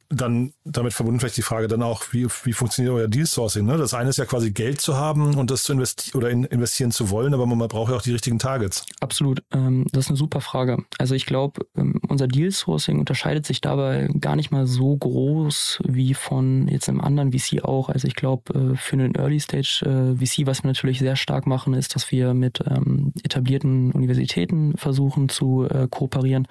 dann 0.09 0.53
damit 0.63 0.93
verbunden 0.93 1.19
vielleicht 1.19 1.37
die 1.37 1.41
Frage 1.41 1.67
dann 1.67 1.81
auch, 1.81 2.03
wie, 2.11 2.27
wie 2.43 2.53
funktioniert 2.53 2.93
euer 2.93 3.07
Deal 3.07 3.25
Sourcing? 3.25 3.65
Ne? 3.65 3.77
Das 3.77 3.93
eine 3.93 4.09
ist 4.09 4.17
ja 4.17 4.25
quasi 4.25 4.51
Geld 4.51 4.81
zu 4.81 4.95
haben 4.95 5.35
und 5.35 5.49
das 5.51 5.63
zu 5.63 5.73
investieren 5.73 6.21
oder 6.21 6.29
in, 6.29 6.43
investieren 6.43 6.91
zu 6.91 7.09
wollen, 7.09 7.33
aber 7.33 7.45
man, 7.45 7.67
braucht 7.67 7.91
ja 7.91 7.97
auch 7.97 8.01
die 8.01 8.11
richtigen 8.11 8.39
Targets. 8.39 8.85
Absolut. 8.99 9.43
Ähm, 9.53 9.85
das 9.91 10.05
ist 10.05 10.09
eine 10.09 10.17
super 10.17 10.41
Frage. 10.41 10.83
Also 10.99 11.15
ich 11.15 11.25
glaube, 11.25 11.65
ähm, 11.75 11.99
unser 12.07 12.27
Deal 12.27 12.51
Sourcing 12.51 12.99
unterscheidet 12.99 13.45
sich 13.45 13.61
dabei 13.61 14.09
gar 14.19 14.35
nicht 14.35 14.51
mal 14.51 14.67
so 14.67 14.95
groß 14.95 15.79
wie 15.87 16.13
von 16.13 16.67
jetzt 16.67 16.89
einem 16.89 17.01
anderen 17.01 17.31
VC 17.31 17.63
auch. 17.63 17.89
Also 17.89 18.07
ich 18.07 18.15
glaube, 18.15 18.73
äh, 18.73 18.75
für 18.75 18.93
einen 18.93 19.15
Early 19.15 19.39
Stage 19.39 19.83
äh, 19.85 20.25
VC, 20.25 20.45
was 20.45 20.63
wir 20.63 20.67
natürlich 20.67 20.99
sehr 20.99 21.15
stark 21.15 21.47
machen, 21.47 21.73
ist, 21.73 21.95
dass 21.95 22.11
wir 22.11 22.33
mit 22.33 22.63
ähm, 22.67 23.13
etablierten 23.23 23.91
Universitäten 23.91 24.77
versuchen 24.77 25.29
zu 25.29 25.67
äh, 25.69 25.87
kooperieren 25.89 26.47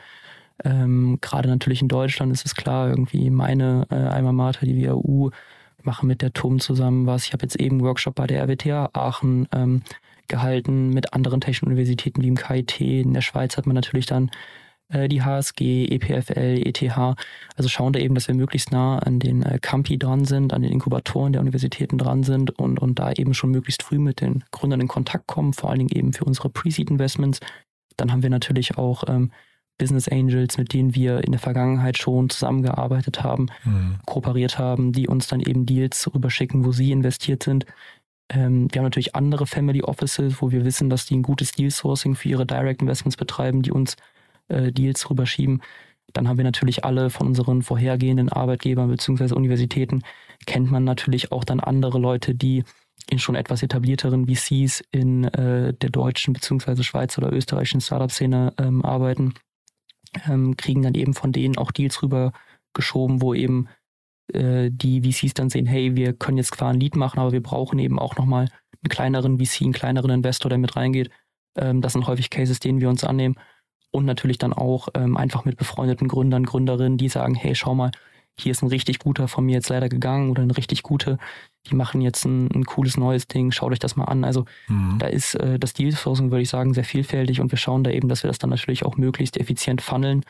ähm, 0.64 1.18
Gerade 1.20 1.48
natürlich 1.48 1.82
in 1.82 1.88
Deutschland 1.88 2.32
ist 2.32 2.46
es 2.46 2.54
klar, 2.54 2.88
irgendwie 2.88 3.30
meine 3.30 3.86
äh, 3.90 3.94
Alma 3.94 4.32
Mater, 4.32 4.66
die 4.66 4.86
WAU, 4.86 5.30
machen 5.84 6.06
mit 6.06 6.22
der 6.22 6.32
TUM 6.32 6.60
zusammen 6.60 7.06
was. 7.06 7.24
Ich 7.24 7.32
habe 7.32 7.42
jetzt 7.42 7.56
eben 7.56 7.76
einen 7.76 7.86
Workshop 7.86 8.14
bei 8.14 8.26
der 8.26 8.42
RWTH 8.42 8.90
Aachen 8.92 9.48
ähm, 9.52 9.82
gehalten 10.28 10.90
mit 10.90 11.12
anderen 11.12 11.40
technischen 11.40 11.66
Universitäten 11.66 12.22
wie 12.22 12.28
im 12.28 12.36
KIT. 12.36 12.80
In 12.80 13.14
der 13.14 13.20
Schweiz 13.20 13.56
hat 13.56 13.66
man 13.66 13.74
natürlich 13.74 14.06
dann 14.06 14.30
äh, 14.88 15.08
die 15.08 15.22
HSG, 15.22 15.86
EPFL, 15.86 16.62
ETH. 16.64 16.82
Also 17.56 17.68
schauen 17.68 17.92
da 17.92 18.00
eben, 18.00 18.14
dass 18.14 18.28
wir 18.28 18.34
möglichst 18.34 18.72
nah 18.72 18.98
an 18.98 19.18
den 19.18 19.42
äh, 19.42 19.58
Campi 19.60 19.98
dran 19.98 20.24
sind, 20.24 20.52
an 20.52 20.62
den 20.62 20.72
Inkubatoren 20.72 21.32
der 21.32 21.40
Universitäten 21.40 21.98
dran 21.98 22.22
sind 22.22 22.50
und, 22.58 22.78
und 22.78 22.98
da 22.98 23.12
eben 23.12 23.34
schon 23.34 23.50
möglichst 23.50 23.82
früh 23.82 23.98
mit 23.98 24.20
den 24.20 24.44
Gründern 24.50 24.80
in 24.80 24.88
Kontakt 24.88 25.26
kommen, 25.26 25.52
vor 25.52 25.70
allen 25.70 25.80
Dingen 25.80 25.96
eben 25.96 26.12
für 26.12 26.24
unsere 26.24 26.48
Pre-Seed-Investments. 26.48 27.40
Dann 27.96 28.12
haben 28.12 28.22
wir 28.22 28.30
natürlich 28.30 28.78
auch 28.78 29.04
ähm, 29.08 29.32
Business 29.78 30.08
Angels, 30.08 30.58
mit 30.58 30.72
denen 30.72 30.94
wir 30.94 31.24
in 31.24 31.32
der 31.32 31.40
Vergangenheit 31.40 31.98
schon 31.98 32.30
zusammengearbeitet 32.30 33.22
haben, 33.22 33.46
mhm. 33.64 33.98
kooperiert 34.06 34.58
haben, 34.58 34.92
die 34.92 35.08
uns 35.08 35.26
dann 35.26 35.40
eben 35.40 35.66
Deals 35.66 36.08
rüberschicken, 36.14 36.64
wo 36.64 36.72
sie 36.72 36.92
investiert 36.92 37.42
sind. 37.42 37.66
Ähm, 38.28 38.68
wir 38.70 38.78
haben 38.78 38.86
natürlich 38.86 39.14
andere 39.14 39.46
Family 39.46 39.82
Offices, 39.82 40.40
wo 40.40 40.50
wir 40.50 40.64
wissen, 40.64 40.88
dass 40.88 41.06
die 41.06 41.16
ein 41.16 41.22
gutes 41.22 41.52
Deal 41.52 41.70
Sourcing 41.70 42.14
für 42.14 42.28
ihre 42.28 42.46
Direct 42.46 42.82
Investments 42.82 43.16
betreiben, 43.16 43.62
die 43.62 43.72
uns 43.72 43.96
äh, 44.48 44.72
Deals 44.72 45.08
rüberschieben. 45.10 45.62
Dann 46.12 46.28
haben 46.28 46.36
wir 46.36 46.44
natürlich 46.44 46.84
alle 46.84 47.10
von 47.10 47.26
unseren 47.26 47.62
vorhergehenden 47.62 48.28
Arbeitgebern 48.28 48.90
bzw. 48.90 49.34
Universitäten, 49.34 50.02
kennt 50.46 50.70
man 50.70 50.84
natürlich 50.84 51.32
auch 51.32 51.44
dann 51.44 51.60
andere 51.60 51.98
Leute, 51.98 52.34
die 52.34 52.64
in 53.10 53.18
schon 53.18 53.34
etwas 53.34 53.62
etablierteren 53.62 54.26
VCs 54.28 54.82
in 54.92 55.24
äh, 55.24 55.72
der 55.74 55.90
deutschen 55.90 56.34
bzw. 56.34 56.82
Schweizer 56.82 57.22
oder 57.22 57.32
österreichischen 57.32 57.80
Startup-Szene 57.80 58.52
ähm, 58.58 58.84
arbeiten 58.84 59.34
ähm, 60.28 60.56
kriegen 60.56 60.82
dann 60.82 60.94
eben 60.94 61.14
von 61.14 61.32
denen 61.32 61.58
auch 61.58 61.70
Deals 61.70 62.02
rübergeschoben, 62.02 63.22
wo 63.22 63.34
eben 63.34 63.68
äh, 64.32 64.70
die 64.72 65.02
VCs 65.02 65.34
dann 65.34 65.50
sehen, 65.50 65.66
hey, 65.66 65.96
wir 65.96 66.12
können 66.12 66.38
jetzt 66.38 66.54
zwar 66.54 66.70
ein 66.70 66.80
Lead 66.80 66.96
machen, 66.96 67.20
aber 67.20 67.32
wir 67.32 67.42
brauchen 67.42 67.78
eben 67.78 67.98
auch 67.98 68.16
nochmal 68.16 68.48
einen 68.82 68.88
kleineren 68.88 69.38
VC, 69.38 69.62
einen 69.62 69.72
kleineren 69.72 70.10
Investor, 70.10 70.48
der 70.48 70.58
mit 70.58 70.76
reingeht. 70.76 71.10
Ähm, 71.56 71.80
das 71.80 71.92
sind 71.92 72.06
häufig 72.06 72.30
Cases, 72.30 72.58
denen 72.60 72.80
wir 72.80 72.88
uns 72.88 73.04
annehmen. 73.04 73.36
Und 73.90 74.06
natürlich 74.06 74.38
dann 74.38 74.54
auch 74.54 74.88
ähm, 74.94 75.16
einfach 75.16 75.44
mit 75.44 75.56
befreundeten 75.58 76.08
Gründern, 76.08 76.44
Gründerinnen, 76.44 76.96
die 76.96 77.08
sagen, 77.08 77.34
hey, 77.34 77.54
schau 77.54 77.74
mal, 77.74 77.90
hier 78.38 78.52
ist 78.52 78.62
ein 78.62 78.68
richtig 78.68 78.98
guter 78.98 79.28
von 79.28 79.44
mir 79.44 79.54
jetzt 79.54 79.68
leider 79.68 79.88
gegangen 79.88 80.30
oder 80.30 80.42
eine 80.42 80.56
richtig 80.56 80.82
gute, 80.82 81.18
die 81.66 81.74
machen 81.74 82.00
jetzt 82.00 82.24
ein, 82.24 82.50
ein 82.52 82.64
cooles 82.64 82.96
neues 82.96 83.26
Ding, 83.26 83.52
schaut 83.52 83.72
euch 83.72 83.78
das 83.78 83.96
mal 83.96 84.06
an. 84.06 84.24
Also 84.24 84.46
mhm. 84.68 84.98
da 84.98 85.06
ist 85.06 85.34
äh, 85.34 85.58
das 85.58 85.74
Deal-Sourcing, 85.74 86.30
würde 86.30 86.42
ich 86.42 86.48
sagen, 86.48 86.74
sehr 86.74 86.84
vielfältig 86.84 87.40
und 87.40 87.52
wir 87.52 87.58
schauen 87.58 87.84
da 87.84 87.90
eben, 87.90 88.08
dass 88.08 88.22
wir 88.22 88.28
das 88.28 88.38
dann 88.38 88.50
natürlich 88.50 88.84
auch 88.84 88.96
möglichst 88.96 89.36
effizient 89.36 89.82
funneln, 89.82 90.24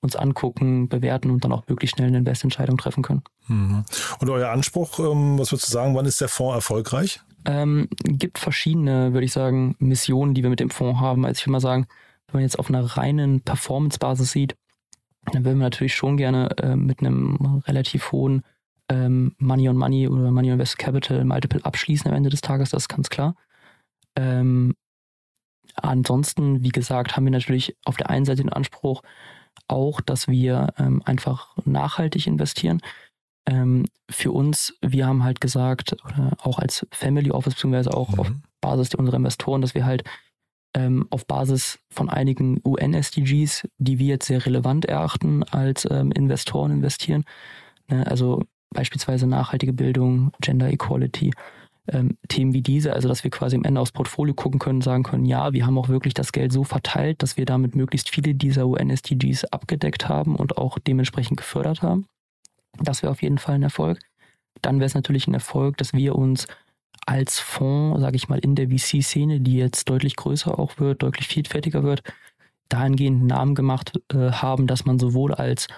uns 0.00 0.16
angucken, 0.16 0.88
bewerten 0.88 1.30
und 1.30 1.44
dann 1.44 1.52
auch 1.52 1.64
möglichst 1.66 1.96
schnell 1.96 2.08
eine 2.08 2.18
Investentscheidung 2.18 2.76
treffen 2.76 3.02
können. 3.02 3.22
Mhm. 3.48 3.84
Und 4.20 4.30
euer 4.30 4.50
Anspruch, 4.50 4.98
ähm, 4.98 5.38
was 5.38 5.50
würdest 5.50 5.68
du 5.68 5.72
sagen, 5.72 5.94
wann 5.94 6.06
ist 6.06 6.20
der 6.20 6.28
Fonds 6.28 6.54
erfolgreich? 6.54 7.20
Ähm, 7.46 7.88
gibt 8.04 8.38
verschiedene, 8.38 9.12
würde 9.12 9.24
ich 9.24 9.32
sagen, 9.32 9.76
Missionen, 9.78 10.34
die 10.34 10.42
wir 10.42 10.50
mit 10.50 10.60
dem 10.60 10.70
Fonds 10.70 11.00
haben. 11.00 11.24
Also 11.24 11.38
ich 11.38 11.46
würde 11.46 11.52
mal 11.52 11.60
sagen, 11.60 11.86
wenn 12.26 12.38
man 12.38 12.42
jetzt 12.42 12.58
auf 12.58 12.68
einer 12.68 12.84
reinen 12.84 13.40
Performance-Basis 13.40 14.32
sieht, 14.32 14.56
dann 15.32 15.44
würden 15.44 15.58
wir 15.58 15.64
natürlich 15.64 15.94
schon 15.94 16.16
gerne 16.16 16.50
äh, 16.58 16.76
mit 16.76 17.00
einem 17.00 17.62
relativ 17.66 18.12
hohen 18.12 18.42
ähm, 18.88 19.34
Money 19.38 19.68
on 19.68 19.76
Money 19.76 20.08
oder 20.08 20.30
Money 20.30 20.48
on 20.48 20.54
Invest 20.54 20.78
Capital 20.78 21.24
Multiple 21.24 21.64
abschließen 21.64 22.10
am 22.10 22.16
Ende 22.16 22.30
des 22.30 22.40
Tages, 22.40 22.70
das 22.70 22.84
ist 22.84 22.88
ganz 22.88 23.10
klar. 23.10 23.34
Ähm, 24.14 24.74
ansonsten, 25.74 26.62
wie 26.62 26.70
gesagt, 26.70 27.16
haben 27.16 27.24
wir 27.24 27.32
natürlich 27.32 27.76
auf 27.84 27.96
der 27.96 28.10
einen 28.10 28.24
Seite 28.24 28.42
den 28.42 28.52
Anspruch 28.52 29.02
auch, 29.68 30.00
dass 30.00 30.28
wir 30.28 30.72
ähm, 30.78 31.02
einfach 31.04 31.56
nachhaltig 31.64 32.26
investieren. 32.26 32.80
Ähm, 33.46 33.86
für 34.10 34.32
uns, 34.32 34.74
wir 34.80 35.06
haben 35.06 35.24
halt 35.24 35.40
gesagt, 35.40 35.96
oder 36.04 36.36
auch 36.40 36.58
als 36.58 36.86
Family 36.92 37.30
Office, 37.30 37.54
beziehungsweise 37.54 37.92
auch 37.94 38.10
mhm. 38.10 38.20
auf 38.20 38.32
Basis 38.60 38.94
unserer 38.94 39.16
Investoren, 39.16 39.60
dass 39.60 39.74
wir 39.74 39.84
halt 39.84 40.04
ähm, 40.76 41.06
auf 41.10 41.26
Basis 41.26 41.78
von 41.90 42.10
einigen 42.10 42.60
UN-SDGs, 42.62 43.66
die 43.78 43.98
wir 43.98 44.08
jetzt 44.08 44.26
sehr 44.26 44.44
relevant 44.44 44.84
erachten, 44.84 45.42
als 45.42 45.88
ähm, 45.90 46.12
Investoren 46.12 46.70
investieren. 46.70 47.24
Ne? 47.88 48.06
Also 48.06 48.42
beispielsweise 48.70 49.26
nachhaltige 49.26 49.72
Bildung, 49.72 50.32
Gender 50.42 50.70
Equality, 50.70 51.32
ähm, 51.88 52.18
Themen 52.28 52.52
wie 52.52 52.60
diese, 52.60 52.92
also 52.92 53.08
dass 53.08 53.24
wir 53.24 53.30
quasi 53.30 53.56
am 53.56 53.64
Ende 53.64 53.80
aufs 53.80 53.92
Portfolio 53.92 54.34
gucken 54.34 54.60
können, 54.60 54.82
sagen 54.82 55.02
können, 55.02 55.24
ja, 55.24 55.54
wir 55.54 55.64
haben 55.64 55.78
auch 55.78 55.88
wirklich 55.88 56.12
das 56.12 56.32
Geld 56.32 56.52
so 56.52 56.62
verteilt, 56.62 57.22
dass 57.22 57.38
wir 57.38 57.46
damit 57.46 57.74
möglichst 57.74 58.10
viele 58.10 58.34
dieser 58.34 58.66
UN-SDGs 58.66 59.46
abgedeckt 59.46 60.10
haben 60.10 60.36
und 60.36 60.58
auch 60.58 60.78
dementsprechend 60.78 61.38
gefördert 61.38 61.80
haben. 61.80 62.06
Das 62.78 63.02
wäre 63.02 63.12
auf 63.12 63.22
jeden 63.22 63.38
Fall 63.38 63.54
ein 63.54 63.62
Erfolg. 63.62 64.00
Dann 64.60 64.78
wäre 64.78 64.86
es 64.86 64.94
natürlich 64.94 65.26
ein 65.26 65.34
Erfolg, 65.34 65.78
dass 65.78 65.94
wir 65.94 66.16
uns 66.16 66.46
als 67.06 67.38
Fonds, 67.38 68.00
sage 68.00 68.16
ich 68.16 68.28
mal, 68.28 68.38
in 68.38 68.54
der 68.54 68.68
VC-Szene, 68.68 69.40
die 69.40 69.56
jetzt 69.56 69.88
deutlich 69.88 70.16
größer 70.16 70.58
auch 70.58 70.78
wird, 70.78 71.02
deutlich 71.02 71.28
vielfältiger 71.28 71.82
wird, 71.82 72.02
dahingehend 72.68 73.24
Namen 73.24 73.54
gemacht 73.54 73.92
äh, 74.12 74.32
haben, 74.32 74.66
dass 74.66 74.84
man 74.84 74.98
sowohl 74.98 75.32
als 75.32 75.68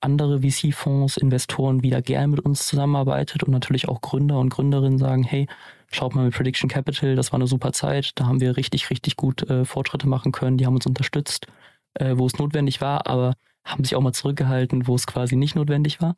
andere 0.00 0.40
VC-Fonds, 0.40 1.16
Investoren 1.16 1.82
wieder 1.82 2.02
gern 2.02 2.30
mit 2.30 2.40
uns 2.40 2.66
zusammenarbeitet 2.66 3.44
und 3.44 3.52
natürlich 3.52 3.88
auch 3.88 4.00
Gründer 4.00 4.38
und 4.38 4.50
Gründerinnen 4.50 4.98
sagen, 4.98 5.22
hey, 5.22 5.46
schaut 5.92 6.14
mal 6.14 6.24
mit 6.24 6.34
Prediction 6.34 6.68
Capital, 6.68 7.14
das 7.14 7.32
war 7.32 7.38
eine 7.38 7.46
super 7.46 7.72
Zeit, 7.72 8.12
da 8.16 8.26
haben 8.26 8.40
wir 8.40 8.56
richtig, 8.56 8.90
richtig 8.90 9.16
gut 9.16 9.48
äh, 9.48 9.64
Fortschritte 9.64 10.08
machen 10.08 10.32
können, 10.32 10.58
die 10.58 10.66
haben 10.66 10.74
uns 10.74 10.86
unterstützt, 10.86 11.46
äh, 11.94 12.14
wo 12.16 12.26
es 12.26 12.38
notwendig 12.38 12.80
war, 12.80 13.06
aber 13.06 13.34
haben 13.64 13.84
sich 13.84 13.94
auch 13.94 14.00
mal 14.00 14.12
zurückgehalten, 14.12 14.88
wo 14.88 14.96
es 14.96 15.06
quasi 15.06 15.36
nicht 15.36 15.54
notwendig 15.54 16.00
war. 16.00 16.16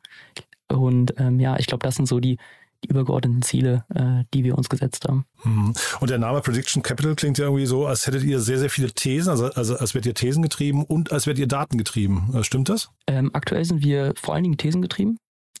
Und 0.67 1.13
ähm, 1.19 1.39
ja, 1.39 1.57
ich 1.59 1.67
glaube, 1.67 1.83
das 1.83 1.95
sind 1.95 2.07
so 2.07 2.19
die, 2.19 2.37
die 2.85 2.91
übergeordneten 2.91 3.41
Ziele, 3.41 3.85
äh, 3.93 4.23
die 4.33 4.43
wir 4.43 4.57
uns 4.57 4.69
gesetzt 4.69 5.05
haben. 5.07 5.25
Mhm. 5.43 5.73
Und 5.99 6.09
der 6.09 6.19
Name 6.19 6.41
Prediction 6.41 6.83
Capital 6.83 7.15
klingt 7.15 7.37
ja 7.37 7.45
irgendwie 7.45 7.65
so, 7.65 7.85
als 7.85 8.05
hättet 8.07 8.23
ihr 8.23 8.39
sehr, 8.39 8.59
sehr 8.59 8.69
viele 8.69 8.91
Thesen, 8.91 9.29
also, 9.29 9.45
also 9.45 9.75
als 9.77 9.93
wärt 9.93 10.05
ihr 10.05 10.13
Thesen 10.13 10.43
getrieben 10.43 10.83
und 10.83 11.11
als 11.11 11.27
wärt 11.27 11.37
ihr 11.39 11.47
Daten 11.47 11.77
getrieben. 11.77 12.33
Äh, 12.33 12.43
stimmt 12.43 12.69
das? 12.69 12.89
Ähm, 13.07 13.31
aktuell 13.33 13.65
sind 13.65 13.83
wir 13.83 14.13
vor 14.15 14.33
allen 14.33 14.43
Dingen 14.43 14.57
Thesen 14.57 14.81
getrieben, 14.81 15.17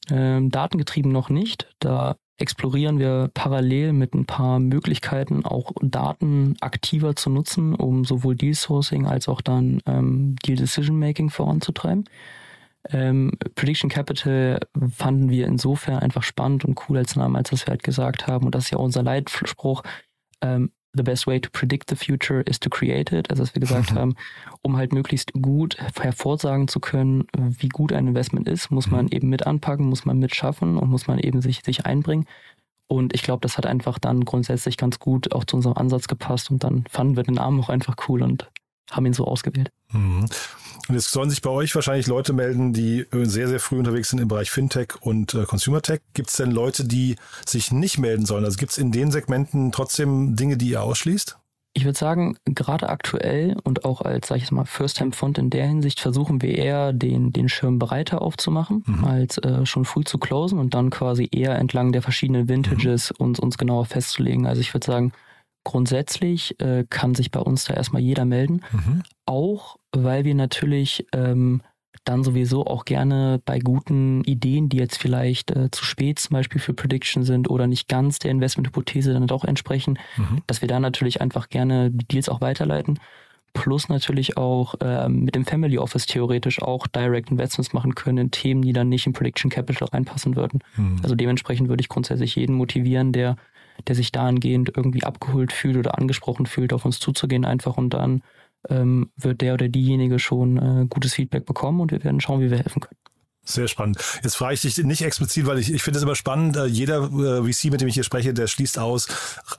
ähm, 0.09 0.49
datengetrieben 0.51 1.11
noch 1.11 1.29
nicht. 1.29 1.67
Da 1.79 2.15
explorieren 2.37 2.99
wir 2.99 3.29
parallel 3.33 3.93
mit 3.93 4.13
ein 4.13 4.25
paar 4.25 4.59
Möglichkeiten, 4.59 5.45
auch 5.45 5.71
Daten 5.81 6.57
aktiver 6.59 7.15
zu 7.15 7.29
nutzen, 7.29 7.73
um 7.73 8.03
sowohl 8.03 8.35
Deal 8.35 8.53
Sourcing 8.53 9.05
als 9.05 9.29
auch 9.29 9.41
dann 9.41 9.81
ähm, 9.85 10.35
Deal 10.45 10.57
Decision 10.57 10.99
Making 10.99 11.29
voranzutreiben. 11.29 12.05
Ähm, 12.89 13.31
Prediction 13.55 13.89
Capital 13.89 14.59
fanden 14.91 15.29
wir 15.29 15.47
insofern 15.47 15.99
einfach 15.99 16.23
spannend 16.23 16.65
und 16.65 16.79
cool 16.87 16.97
als 16.97 17.15
Namen, 17.15 17.35
als 17.35 17.49
dass 17.49 17.65
wir 17.65 17.71
halt 17.71 17.83
gesagt 17.83 18.27
haben, 18.27 18.45
und 18.45 18.55
das 18.55 18.65
ist 18.65 18.71
ja 18.71 18.77
unser 18.77 19.03
Leitspruch, 19.03 19.83
ähm, 20.41 20.71
the 20.95 21.03
best 21.03 21.27
way 21.27 21.39
to 21.39 21.49
predict 21.51 21.89
the 21.89 21.95
future 21.95 22.41
is 22.41 22.59
to 22.59 22.69
create 22.69 23.11
it. 23.11 23.29
Also, 23.29 23.43
dass 23.43 23.53
wir 23.53 23.59
gesagt 23.59 23.91
haben, 23.95 24.15
um 24.61 24.77
halt 24.77 24.93
möglichst 24.93 25.33
gut 25.33 25.77
hervorsagen 25.95 26.67
zu 26.67 26.79
können, 26.79 27.25
wie 27.37 27.69
gut 27.69 27.91
ein 27.91 28.07
Investment 28.07 28.47
ist, 28.47 28.71
muss 28.71 28.89
man 28.89 29.05
mhm. 29.05 29.11
eben 29.11 29.29
mit 29.29 29.45
anpacken, 29.45 29.87
muss 29.87 30.05
man 30.05 30.19
mitschaffen 30.19 30.77
und 30.77 30.89
muss 30.89 31.07
man 31.07 31.19
eben 31.19 31.41
sich, 31.41 31.63
sich 31.63 31.85
einbringen. 31.85 32.25
Und 32.87 33.15
ich 33.15 33.23
glaube, 33.23 33.41
das 33.41 33.57
hat 33.57 33.65
einfach 33.65 33.97
dann 33.97 34.25
grundsätzlich 34.25 34.77
ganz 34.77 34.99
gut 34.99 35.33
auch 35.33 35.43
zu 35.43 35.55
unserem 35.55 35.75
Ansatz 35.75 36.07
gepasst 36.07 36.51
und 36.51 36.63
dann 36.63 36.85
fanden 36.89 37.15
wir 37.15 37.23
den 37.23 37.33
Namen 37.35 37.59
auch 37.59 37.69
einfach 37.69 37.95
cool 38.07 38.21
und 38.21 38.49
haben 38.91 39.07
ihn 39.07 39.13
so 39.13 39.25
ausgewählt. 39.25 39.71
Mhm. 39.95 40.25
Und 40.87 40.93
jetzt 40.93 41.11
sollen 41.11 41.31
sich 41.31 41.41
bei 41.41 41.49
euch 41.49 41.73
wahrscheinlich 41.73 42.05
Leute 42.05 42.31
melden, 42.31 42.71
die 42.71 43.05
sehr, 43.11 43.47
sehr 43.47 43.59
früh 43.59 43.79
unterwegs 43.79 44.09
sind 44.09 44.19
im 44.19 44.27
Bereich 44.27 44.51
Fintech 44.51 44.93
und 45.01 45.33
äh, 45.33 45.45
Consumer 45.45 45.81
Tech. 45.81 46.01
Gibt 46.13 46.29
es 46.29 46.35
denn 46.35 46.51
Leute, 46.51 46.85
die 46.85 47.15
sich 47.45 47.71
nicht 47.71 47.97
melden 47.97 48.25
sollen? 48.25 48.45
Also 48.45 48.57
gibt 48.57 48.71
es 48.71 48.77
in 48.77 48.91
den 48.91 49.11
Segmenten 49.11 49.71
trotzdem 49.71 50.35
Dinge, 50.35 50.57
die 50.57 50.69
ihr 50.69 50.83
ausschließt? 50.83 51.37
Ich 51.77 51.83
würde 51.83 51.97
sagen, 51.97 52.37
gerade 52.45 52.87
aktuell 52.87 53.57
und 53.63 53.83
auch 53.83 54.01
als, 54.01 54.27
sag 54.27 54.37
ich 54.37 54.43
jetzt 54.43 54.51
mal, 54.51 54.63
First-Time-Fund 54.63 55.37
in 55.37 55.49
der 55.49 55.67
Hinsicht 55.67 55.99
versuchen 55.99 56.41
wir 56.41 56.57
eher, 56.57 56.93
den, 56.93 57.33
den 57.33 57.49
Schirm 57.49 57.79
breiter 57.79 58.21
aufzumachen, 58.21 58.83
mhm. 58.85 59.03
als 59.03 59.37
äh, 59.39 59.65
schon 59.65 59.83
früh 59.83 60.05
zu 60.05 60.17
closen 60.17 60.57
und 60.57 60.73
dann 60.73 60.89
quasi 60.89 61.27
eher 61.29 61.55
entlang 61.57 61.91
der 61.91 62.01
verschiedenen 62.01 62.47
Vintages 62.47 63.11
mhm. 63.11 63.25
uns, 63.25 63.39
uns 63.39 63.57
genauer 63.57 63.85
festzulegen. 63.85 64.45
Also 64.45 64.61
ich 64.61 64.73
würde 64.73 64.85
sagen, 64.85 65.11
grundsätzlich 65.65 66.57
äh, 66.61 66.85
kann 66.89 67.13
sich 67.13 67.29
bei 67.31 67.41
uns 67.41 67.65
da 67.65 67.73
erstmal 67.73 68.01
jeder 68.01 68.23
melden. 68.23 68.61
Mhm. 68.71 69.03
Auch 69.25 69.75
weil 70.03 70.25
wir 70.25 70.35
natürlich 70.35 71.05
ähm, 71.13 71.61
dann 72.03 72.23
sowieso 72.23 72.65
auch 72.65 72.85
gerne 72.85 73.41
bei 73.45 73.59
guten 73.59 74.23
Ideen, 74.23 74.69
die 74.69 74.77
jetzt 74.77 74.97
vielleicht 74.97 75.51
äh, 75.51 75.71
zu 75.71 75.85
spät 75.85 76.19
zum 76.19 76.33
Beispiel 76.35 76.61
für 76.61 76.73
Prediction 76.73 77.23
sind 77.23 77.49
oder 77.49 77.67
nicht 77.67 77.87
ganz 77.87 78.19
der 78.19 78.31
Investmenthypothese 78.31 79.13
dann 79.13 79.27
doch 79.27 79.43
entsprechen, 79.43 79.97
mhm. 80.17 80.41
dass 80.47 80.61
wir 80.61 80.67
da 80.67 80.79
natürlich 80.79 81.21
einfach 81.21 81.49
gerne 81.49 81.91
die 81.91 82.05
Deals 82.05 82.29
auch 82.29 82.41
weiterleiten. 82.41 82.99
Plus 83.53 83.87
natürlich 83.87 84.35
auch 84.35 84.75
äh, 84.81 85.07
mit 85.07 85.33
dem 85.33 85.45
Family 85.45 85.77
Office 85.77 86.05
theoretisch 86.05 86.61
auch 86.61 86.87
Direct 86.87 87.31
Investments 87.31 87.71
machen 87.71 87.95
können 87.95 88.17
in 88.17 88.31
Themen, 88.31 88.61
die 88.61 88.73
dann 88.73 88.89
nicht 88.89 89.07
in 89.07 89.13
Prediction 89.13 89.49
Capital 89.49 89.87
reinpassen 89.87 90.35
würden. 90.35 90.59
Mhm. 90.75 90.99
Also 91.01 91.15
dementsprechend 91.15 91.69
würde 91.69 91.81
ich 91.81 91.89
grundsätzlich 91.89 92.35
jeden 92.35 92.55
motivieren, 92.55 93.13
der 93.13 93.37
der 93.87 93.95
sich 93.95 94.11
dahingehend 94.11 94.71
irgendwie 94.75 95.03
abgeholt 95.03 95.51
fühlt 95.51 95.77
oder 95.77 95.97
angesprochen 95.97 96.45
fühlt, 96.45 96.71
auf 96.71 96.85
uns 96.85 96.99
zuzugehen 96.99 97.43
einfach 97.43 97.75
und 97.75 97.93
dann 97.93 98.21
ähm, 98.69 99.11
wird 99.17 99.41
der 99.41 99.53
oder 99.53 99.67
diejenige 99.67 100.19
schon 100.19 100.57
äh, 100.57 100.85
gutes 100.89 101.13
Feedback 101.13 101.45
bekommen 101.45 101.81
und 101.81 101.91
wir 101.91 102.03
werden 102.03 102.21
schauen, 102.21 102.41
wie 102.41 102.49
wir 102.51 102.57
helfen 102.57 102.81
können. 102.81 102.99
Sehr 103.47 103.67
spannend. 103.67 103.99
Jetzt 104.23 104.37
frage 104.37 104.55
ich 104.55 104.61
dich 104.61 104.77
nicht 104.79 105.03
explizit, 105.03 105.45
weil 105.45 105.59
ich, 105.59 105.71
ich 105.71 105.83
finde 105.83 105.97
es 105.97 106.03
immer 106.03 106.15
spannend. 106.15 106.57
Äh, 106.57 106.65
jeder 106.65 107.03
äh, 107.03 107.53
VC, 107.53 107.71
mit 107.71 107.79
dem 107.79 107.87
ich 107.87 107.93
hier 107.93 108.03
spreche, 108.03 108.33
der 108.33 108.47
schließt 108.47 108.79
aus 108.79 109.07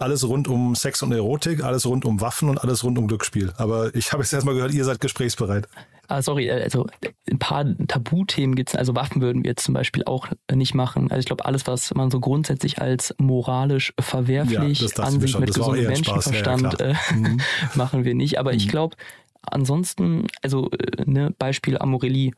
alles 0.00 0.26
rund 0.26 0.48
um 0.48 0.74
Sex 0.74 1.02
und 1.02 1.12
Erotik, 1.12 1.62
alles 1.62 1.86
rund 1.86 2.04
um 2.04 2.20
Waffen 2.20 2.48
und 2.48 2.58
alles 2.58 2.82
rund 2.82 2.98
um 2.98 3.06
Glücksspiel. 3.06 3.52
Aber 3.58 3.94
ich 3.94 4.12
habe 4.12 4.24
jetzt 4.24 4.32
erstmal 4.32 4.56
gehört, 4.56 4.74
ihr 4.74 4.84
seid 4.84 5.00
gesprächsbereit. 5.00 5.68
Ah, 6.08 6.22
sorry, 6.22 6.48
äh, 6.48 6.62
also 6.62 6.86
ein 7.30 7.38
paar 7.38 7.64
Tabuthemen 7.86 8.54
gibt 8.54 8.70
es, 8.70 8.74
also 8.76 8.94
Waffen 8.94 9.20
würden 9.22 9.42
wir 9.42 9.50
jetzt 9.50 9.64
zum 9.64 9.74
Beispiel 9.74 10.04
auch 10.04 10.28
nicht 10.52 10.74
machen. 10.74 11.10
Also 11.10 11.20
ich 11.20 11.26
glaube, 11.26 11.44
alles, 11.44 11.66
was 11.66 11.94
man 11.94 12.10
so 12.10 12.20
grundsätzlich 12.20 12.80
als 12.80 13.14
moralisch 13.18 13.92
verwerflich 13.98 14.80
ja, 14.80 15.02
ansieht 15.02 15.38
mit 15.38 15.54
gesundem 15.54 15.86
Menschenverstand, 15.86 16.80
ja, 16.80 16.86
äh, 16.86 16.94
mhm. 17.14 17.40
machen 17.74 18.04
wir 18.04 18.14
nicht. 18.14 18.38
Aber 18.38 18.52
mhm. 18.52 18.58
ich 18.58 18.68
glaube, 18.68 18.96
ansonsten, 19.42 20.26
also 20.42 20.70
äh, 20.70 21.04
ne, 21.06 21.34
Beispiel 21.38 21.78
Amorelie, 21.78 22.32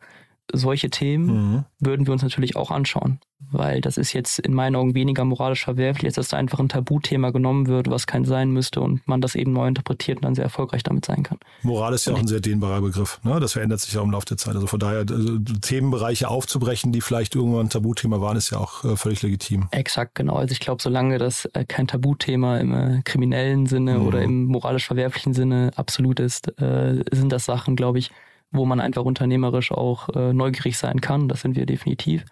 solche 0.52 0.90
Themen 0.90 1.26
mhm. 1.26 1.64
würden 1.78 2.06
wir 2.06 2.12
uns 2.12 2.22
natürlich 2.22 2.56
auch 2.56 2.70
anschauen, 2.70 3.20
weil 3.50 3.80
das 3.80 3.98
ist 3.98 4.12
jetzt 4.12 4.38
in 4.38 4.54
meinen 4.54 4.76
Augen 4.76 4.94
weniger 4.94 5.24
moralisch 5.24 5.64
verwerflich, 5.64 6.06
als 6.06 6.14
dass 6.14 6.28
da 6.28 6.37
einfach 6.37 6.58
ein 6.58 6.68
Tabuthema 6.68 7.30
genommen 7.30 7.66
wird, 7.66 7.90
was 7.90 8.06
kein 8.06 8.24
sein 8.24 8.50
müsste 8.50 8.80
und 8.80 9.06
man 9.06 9.20
das 9.20 9.34
eben 9.34 9.52
neu 9.52 9.68
interpretiert 9.68 10.18
und 10.18 10.24
dann 10.24 10.34
sehr 10.34 10.44
erfolgreich 10.44 10.82
damit 10.82 11.04
sein 11.04 11.22
kann. 11.22 11.38
Moral 11.62 11.92
ist 11.92 12.06
ja 12.06 12.14
auch 12.14 12.18
ein 12.18 12.26
sehr 12.26 12.40
dehnbarer 12.40 12.80
Begriff. 12.80 13.20
Ne? 13.24 13.38
Das 13.40 13.52
verändert 13.52 13.80
sich 13.80 13.92
ja 13.92 14.02
im 14.02 14.11
Laufe 14.11 14.26
der 14.26 14.38
Zeit. 14.38 14.54
Also 14.54 14.66
von 14.66 14.80
daher 14.80 15.00
also 15.00 15.38
Themenbereiche 15.38 16.28
aufzubrechen, 16.28 16.92
die 16.92 17.00
vielleicht 17.00 17.34
irgendwann 17.34 17.66
ein 17.66 17.70
Tabuthema 17.70 18.20
waren, 18.20 18.37
ist 18.37 18.50
ja 18.50 18.58
auch 18.58 18.84
äh, 18.84 18.96
völlig 18.96 19.22
legitim. 19.22 19.68
Exakt, 19.70 20.14
genau. 20.14 20.37
Also 20.37 20.52
ich 20.52 20.61
glaube, 20.61 20.82
solange 20.82 21.18
das 21.18 21.44
äh, 21.46 21.64
kein 21.64 21.87
Tabuthema 21.87 22.58
im 22.58 22.74
äh, 22.74 23.02
kriminellen 23.04 23.66
Sinne 23.66 23.98
mhm. 23.98 24.06
oder 24.06 24.22
im 24.22 24.46
moralisch 24.46 24.87
verwerflichen 24.87 25.34
Sinne 25.34 25.72
absolut 25.76 26.20
ist, 26.20 26.58
äh, 26.61 27.04
sind 27.12 27.32
das 27.32 27.44
Sachen, 27.44 27.76
glaube 27.76 27.98
ich, 27.98 28.11
wo 28.50 28.64
man 28.64 28.80
einfach 28.80 29.04
unternehmerisch 29.04 29.72
auch 29.72 30.08
äh, 30.11 30.32
neugierig 30.32 30.78
sein 30.78 31.00
kann. 31.00 31.28
Das 31.28 31.42
sind 31.42 31.56
wir 31.56 31.66
definitiv. 31.66 32.24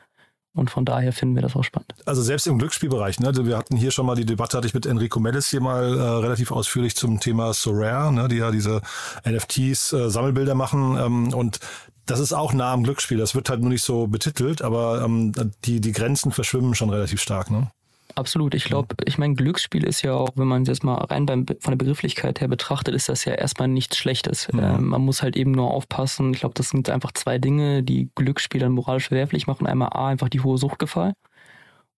Und 0.57 0.71
von 0.71 0.87
daher 0.87 1.13
finden 1.13 1.35
wir 1.35 1.43
das 1.43 1.55
auch 1.55 1.65
spannend. 1.65 1.95
Also 2.07 2.23
selbst 2.23 2.47
im 2.47 2.59
Glücksspielbereich, 2.59 3.21
ne? 3.21 3.31
Wir 3.45 3.59
hatten 3.59 3.77
hier 3.77 3.91
schon 3.91 4.07
mal 4.07 4.17
die 4.17 4.25
Debatte, 4.25 4.57
hatte 4.57 4.67
ich 4.67 4.73
mit 4.73 4.87
Enrico 4.87 5.21
Mellis 5.21 5.51
hier 5.51 5.61
mal 5.61 5.99
äh, 5.99 6.01
relativ 6.01 6.51
ausführlich 6.51 6.97
zum 6.97 7.21
Thema 7.21 7.53
Sorare, 7.53 8.11
ne? 8.11 8.27
die 8.29 8.37
ja 8.37 8.51
diese 8.51 8.81
NFTs 9.29 9.93
äh, 9.93 10.09
Sammelbilder 10.09 10.55
machen. 10.55 10.97
Ähm, 10.99 11.35
und 11.35 11.61
das 12.07 12.21
ist 12.21 12.33
auch 12.33 12.55
nah 12.55 12.73
am 12.73 12.85
Glücksspiel. 12.85 13.19
Das 13.19 13.35
wird 13.35 13.51
halt 13.51 13.61
nur 13.61 13.69
nicht 13.69 13.85
so 13.85 14.07
betitelt, 14.07 14.63
aber 14.63 15.03
ähm, 15.05 15.33
die, 15.65 15.83
die 15.83 15.93
Grenzen 15.93 16.33
verschwimmen 16.33 16.75
schon 16.75 16.89
relativ 16.89 17.21
stark, 17.21 17.51
ne? 17.51 17.71
Absolut. 18.17 18.55
Ich 18.55 18.65
glaube, 18.65 18.97
ich 19.05 19.19
meine, 19.19 19.35
Glücksspiel 19.35 19.85
ist 19.85 20.01
ja 20.01 20.15
auch, 20.15 20.31
wenn 20.37 20.49
man 20.49 20.63
es 20.63 20.69
jetzt 20.69 20.85
mal 20.85 20.95
rein 20.95 21.27
beim, 21.27 21.45
von 21.47 21.73
der 21.73 21.77
Begrifflichkeit 21.77 22.41
her 22.41 22.49
betrachtet, 22.49 22.95
ist 22.95 23.11
das 23.11 23.27
ja 23.27 23.35
erstmal 23.35 23.69
nichts 23.69 23.99
Schlechtes. 23.99 24.51
Mhm. 24.51 24.59
Ähm, 24.59 24.87
man 24.87 25.03
muss 25.03 25.23
halt 25.23 25.37
eben 25.37 25.51
nur 25.51 25.71
aufpassen. 25.71 26.33
Ich 26.33 26.41
glaube, 26.41 26.55
das 26.55 26.71
sind 26.71 26.89
einfach 26.89 27.13
zwei 27.13 27.37
Dinge, 27.37 27.83
die 27.83 28.09
Glücksspiel 28.15 28.61
dann 28.61 28.73
moralisch 28.73 29.09
verwerflich 29.09 29.47
machen. 29.47 29.67
Einmal 29.67 29.91
A, 29.93 30.09
einfach 30.09 30.31
die 30.31 30.41
hohe 30.41 30.57
Suchtgefahr 30.57 31.13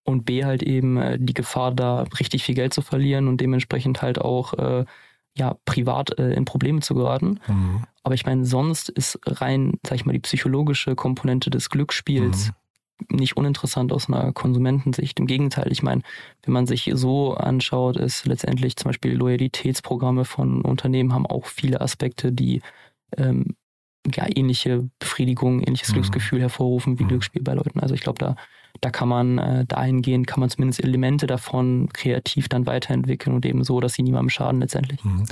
und 0.03 0.25
B, 0.25 0.43
halt 0.43 0.61
eben 0.61 0.97
äh, 0.97 1.17
die 1.17 1.33
Gefahr, 1.33 1.73
da 1.73 2.03
richtig 2.19 2.43
viel 2.43 2.55
Geld 2.55 2.73
zu 2.73 2.81
verlieren 2.81 3.29
und 3.29 3.39
dementsprechend 3.39 4.01
halt 4.01 4.19
auch 4.19 4.53
äh, 4.55 4.83
ja, 5.37 5.55
privat 5.63 6.19
äh, 6.19 6.33
in 6.33 6.43
Probleme 6.43 6.81
zu 6.81 6.95
geraten. 6.95 7.39
Mhm. 7.47 7.83
Aber 8.03 8.13
ich 8.13 8.25
meine, 8.25 8.43
sonst 8.43 8.89
ist 8.89 9.19
rein, 9.25 9.79
sag 9.87 9.95
ich 9.95 10.05
mal, 10.05 10.11
die 10.11 10.19
psychologische 10.19 10.95
Komponente 10.95 11.49
des 11.49 11.69
Glücksspiels 11.69 12.47
mhm 12.47 12.53
nicht 13.09 13.37
uninteressant 13.37 13.91
aus 13.91 14.09
einer 14.09 14.33
Konsumentensicht. 14.33 15.19
Im 15.19 15.27
Gegenteil, 15.27 15.71
ich 15.71 15.83
meine, 15.83 16.01
wenn 16.43 16.53
man 16.53 16.67
sich 16.67 16.91
so 16.93 17.33
anschaut, 17.33 17.97
ist 17.97 18.25
letztendlich 18.25 18.75
zum 18.75 18.89
Beispiel 18.89 19.13
Loyalitätsprogramme 19.13 20.25
von 20.25 20.61
Unternehmen 20.61 21.13
haben 21.13 21.25
auch 21.25 21.45
viele 21.45 21.81
Aspekte, 21.81 22.31
die 22.31 22.61
ähm, 23.17 23.55
ja, 24.13 24.25
ähnliche 24.33 24.89
Befriedigung, 24.99 25.61
ähnliches 25.61 25.89
mhm. 25.89 25.93
Glücksgefühl 25.93 26.41
hervorrufen 26.41 26.99
wie 26.99 27.03
mhm. 27.03 27.09
Glücksspiel 27.09 27.43
bei 27.43 27.53
Leuten. 27.53 27.79
Also 27.79 27.95
ich 27.95 28.01
glaube, 28.01 28.19
da, 28.19 28.35
da 28.81 28.89
kann 28.89 29.09
man 29.09 29.37
äh, 29.37 29.65
dahingehend, 29.65 30.27
kann 30.27 30.39
man 30.39 30.49
zumindest 30.49 30.83
Elemente 30.83 31.27
davon 31.27 31.89
kreativ 31.93 32.49
dann 32.49 32.65
weiterentwickeln 32.65 33.35
und 33.35 33.45
eben 33.45 33.63
so, 33.63 33.79
dass 33.79 33.93
sie 33.93 34.03
niemandem 34.03 34.29
schaden 34.29 34.61
letztendlich. 34.61 35.03
Mhm. 35.03 35.25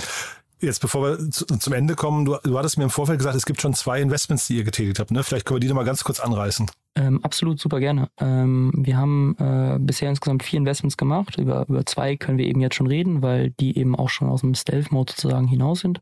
Jetzt, 0.60 0.80
bevor 0.80 1.02
wir 1.02 1.30
zu, 1.30 1.46
zum 1.46 1.72
Ende 1.72 1.94
kommen, 1.94 2.24
du, 2.24 2.36
du 2.42 2.58
hattest 2.58 2.78
mir 2.78 2.84
im 2.84 2.90
Vorfeld 2.90 3.18
gesagt, 3.18 3.36
es 3.36 3.46
gibt 3.46 3.60
schon 3.60 3.74
zwei 3.74 4.00
Investments, 4.00 4.48
die 4.48 4.56
ihr 4.56 4.64
getätigt 4.64 4.98
habt. 4.98 5.12
Ne? 5.12 5.22
Vielleicht 5.22 5.46
können 5.46 5.56
wir 5.56 5.60
die 5.60 5.68
noch 5.68 5.76
mal 5.76 5.84
ganz 5.84 6.02
kurz 6.02 6.18
anreißen. 6.18 6.68
Ähm, 6.98 7.22
absolut, 7.22 7.60
super 7.60 7.78
gerne. 7.78 8.10
Ähm, 8.18 8.72
wir 8.74 8.96
haben 8.96 9.36
äh, 9.38 9.78
bisher 9.78 10.08
insgesamt 10.10 10.42
vier 10.42 10.58
Investments 10.58 10.96
gemacht. 10.96 11.38
Über, 11.38 11.64
über 11.68 11.86
zwei 11.86 12.16
können 12.16 12.38
wir 12.38 12.46
eben 12.46 12.60
jetzt 12.60 12.74
schon 12.74 12.88
reden, 12.88 13.22
weil 13.22 13.50
die 13.50 13.78
eben 13.78 13.94
auch 13.94 14.08
schon 14.08 14.28
aus 14.28 14.40
dem 14.40 14.54
Stealth-Mode 14.54 15.12
sozusagen 15.12 15.46
hinaus 15.46 15.80
sind. 15.80 16.00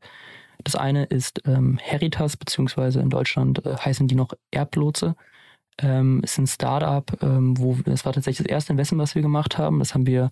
Das 0.65 0.75
eine 0.75 1.05
ist 1.05 1.43
ähm, 1.47 1.79
Heritas, 1.83 2.39
beziehungsweise 2.39 3.01
in 3.01 3.11
Deutschland 3.11 3.65
äh, 3.67 3.77
heißen 3.77 4.09
die 4.09 4.15
noch 4.15 4.33
Erblotse. 4.51 5.17
Ähm, 5.79 6.23
ist 6.25 6.39
ein 6.39 6.47
Startup, 6.47 7.05
ähm, 7.23 7.59
wo 7.59 7.77
das 7.85 8.07
war 8.07 8.15
tatsächlich 8.15 8.47
das 8.47 8.53
erste 8.53 8.73
Investment, 8.73 9.03
was 9.03 9.15
wir 9.15 9.23
gemacht 9.23 9.59
haben. 9.59 9.79
Das 9.81 9.93
haben 9.93 10.07
wir 10.07 10.31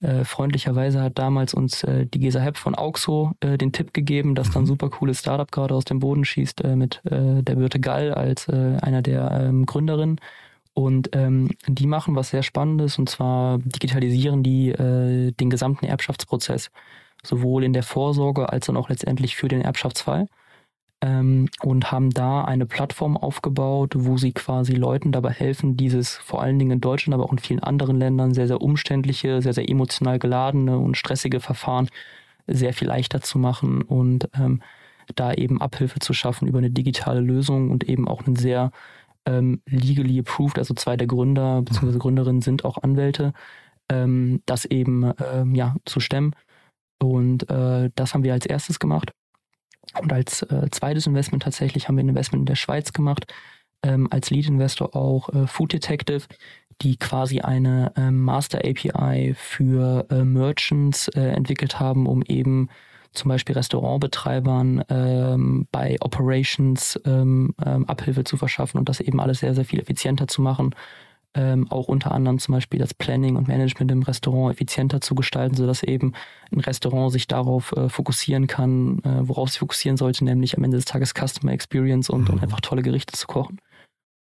Äh, 0.00 0.24
freundlicherweise 0.24 1.02
hat 1.02 1.18
damals 1.18 1.52
uns 1.52 1.84
äh, 1.84 2.06
die 2.06 2.20
Gesa 2.20 2.40
Hepp 2.40 2.56
von 2.56 2.74
Auxo 2.74 3.32
äh, 3.40 3.58
den 3.58 3.72
Tipp 3.72 3.92
gegeben, 3.92 4.34
dass 4.34 4.50
da 4.50 4.60
ein 4.60 4.62
mhm. 4.62 4.68
super 4.68 4.88
cooles 4.88 5.20
Startup 5.20 5.50
gerade 5.50 5.74
aus 5.74 5.84
dem 5.84 5.98
Boden 5.98 6.24
schießt 6.24 6.64
äh, 6.64 6.74
mit 6.74 7.02
äh, 7.04 7.42
der 7.42 7.56
Birte 7.56 7.80
Gall 7.80 8.14
als 8.14 8.48
einer 8.48 9.02
der 9.02 9.30
ähm, 9.30 9.66
Gründerinnen. 9.66 10.20
Und 10.72 11.10
ähm, 11.14 11.50
die 11.66 11.86
machen 11.86 12.16
was 12.16 12.30
sehr 12.30 12.42
Spannendes 12.42 12.98
und 12.98 13.08
zwar 13.08 13.58
digitalisieren 13.58 14.42
die 14.42 14.72
den 14.72 15.50
gesamten 15.50 15.84
Erbschaftsprozess, 15.84 16.70
sowohl 17.22 17.64
in 17.64 17.72
der 17.72 17.82
Vorsorge 17.82 18.48
als 18.48 18.66
dann 18.66 18.76
auch 18.76 18.88
letztendlich 18.88 19.36
für 19.36 19.48
den 19.48 19.60
Erbschaftsfall 19.60 20.28
ähm, 21.02 21.48
und 21.62 21.90
haben 21.92 22.10
da 22.10 22.44
eine 22.44 22.66
Plattform 22.66 23.16
aufgebaut, 23.16 23.94
wo 23.96 24.16
sie 24.18 24.32
quasi 24.32 24.74
Leuten 24.74 25.12
dabei 25.12 25.30
helfen, 25.30 25.76
dieses 25.76 26.16
vor 26.16 26.42
allen 26.42 26.58
Dingen 26.58 26.72
in 26.72 26.80
Deutschland, 26.80 27.14
aber 27.14 27.24
auch 27.24 27.32
in 27.32 27.38
vielen 27.38 27.60
anderen 27.60 27.98
Ländern 27.98 28.34
sehr, 28.34 28.46
sehr 28.46 28.60
umständliche, 28.60 29.40
sehr, 29.42 29.54
sehr 29.54 29.68
emotional 29.68 30.18
geladene 30.18 30.78
und 30.78 30.96
stressige 30.96 31.40
Verfahren 31.40 31.88
sehr 32.46 32.74
viel 32.74 32.88
leichter 32.88 33.20
zu 33.22 33.38
machen 33.38 33.82
und 33.82 34.28
ähm, 34.38 34.62
da 35.14 35.32
eben 35.32 35.60
Abhilfe 35.60 35.98
zu 36.00 36.12
schaffen 36.12 36.48
über 36.48 36.58
eine 36.58 36.70
digitale 36.70 37.20
Lösung 37.20 37.70
und 37.70 37.84
eben 37.84 38.08
auch 38.08 38.26
einen 38.26 38.36
sehr 38.36 38.70
ähm, 39.26 39.62
legally 39.66 40.18
approved, 40.18 40.58
also 40.58 40.74
zwei 40.74 40.96
der 40.96 41.06
Gründer 41.06 41.62
bzw. 41.62 41.98
Gründerinnen 41.98 42.42
sind 42.42 42.64
auch 42.64 42.78
Anwälte, 42.82 43.32
ähm, 43.88 44.42
das 44.46 44.64
eben 44.66 45.12
ähm, 45.32 45.54
ja, 45.54 45.76
zu 45.84 46.00
stemmen. 46.00 46.34
Und 47.02 47.48
äh, 47.50 47.90
das 47.94 48.14
haben 48.14 48.24
wir 48.24 48.34
als 48.34 48.46
erstes 48.46 48.78
gemacht. 48.78 49.12
Und 50.00 50.12
als 50.12 50.42
äh, 50.42 50.68
zweites 50.70 51.06
Investment 51.06 51.42
tatsächlich 51.42 51.88
haben 51.88 51.96
wir 51.96 52.04
ein 52.04 52.08
Investment 52.08 52.42
in 52.42 52.46
der 52.46 52.56
Schweiz 52.56 52.92
gemacht, 52.92 53.32
ähm, 53.82 54.08
als 54.10 54.30
Lead-Investor 54.30 54.94
auch 54.94 55.28
äh, 55.30 55.46
Food 55.46 55.72
Detective, 55.72 56.26
die 56.82 56.96
quasi 56.96 57.40
eine 57.40 57.92
ähm, 57.96 58.22
Master 58.22 58.58
API 58.58 59.34
für 59.36 60.06
äh, 60.10 60.24
Merchants 60.24 61.08
äh, 61.08 61.20
entwickelt 61.20 61.80
haben, 61.80 62.06
um 62.06 62.22
eben 62.22 62.68
zum 63.12 63.28
Beispiel 63.28 63.56
Restaurantbetreibern 63.56 64.84
ähm, 64.88 65.66
bei 65.72 65.96
Operations 66.00 67.00
ähm, 67.04 67.54
ähm, 67.64 67.84
Abhilfe 67.86 68.22
zu 68.24 68.36
verschaffen 68.36 68.78
und 68.78 68.88
das 68.88 69.00
eben 69.00 69.20
alles 69.20 69.40
sehr, 69.40 69.54
sehr 69.54 69.64
viel 69.64 69.80
effizienter 69.80 70.28
zu 70.28 70.42
machen 70.42 70.74
ähm, 71.34 71.70
auch 71.70 71.88
unter 71.88 72.12
anderem 72.12 72.38
zum 72.38 72.54
Beispiel 72.54 72.80
das 72.80 72.94
Planning 72.94 73.36
und 73.36 73.48
Management 73.48 73.90
im 73.92 74.02
Restaurant 74.02 74.52
effizienter 74.52 75.00
zu 75.00 75.14
gestalten, 75.14 75.54
sodass 75.54 75.82
eben 75.82 76.12
ein 76.52 76.60
Restaurant 76.60 77.12
sich 77.12 77.28
darauf 77.28 77.72
äh, 77.72 77.88
fokussieren 77.88 78.46
kann, 78.46 78.98
äh, 79.04 79.28
worauf 79.28 79.50
es 79.50 79.56
fokussieren 79.56 79.96
sollte, 79.96 80.24
nämlich 80.24 80.56
am 80.56 80.64
Ende 80.64 80.76
des 80.76 80.86
Tages 80.86 81.14
Customer 81.14 81.52
Experience 81.52 82.10
und, 82.10 82.28
mhm. 82.28 82.34
und 82.34 82.42
einfach 82.42 82.60
tolle 82.60 82.82
Gerichte 82.82 83.12
zu 83.12 83.26
kochen. 83.26 83.58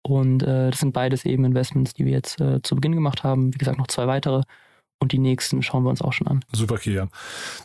Und 0.01 0.43
äh, 0.43 0.69
das 0.69 0.79
sind 0.79 0.93
beides 0.93 1.25
eben 1.25 1.45
Investments, 1.45 1.93
die 1.93 2.05
wir 2.05 2.11
jetzt 2.11 2.39
äh, 2.39 2.61
zu 2.61 2.75
Beginn 2.75 2.93
gemacht 2.93 3.23
haben. 3.23 3.53
Wie 3.53 3.57
gesagt, 3.57 3.77
noch 3.77 3.87
zwei 3.87 4.07
weitere 4.07 4.43
und 4.99 5.12
die 5.12 5.19
nächsten 5.19 5.62
schauen 5.62 5.84
wir 5.84 5.89
uns 5.89 6.01
auch 6.01 6.13
schon 6.13 6.27
an. 6.27 6.43
Super, 6.51 6.77
Kilian. 6.77 7.10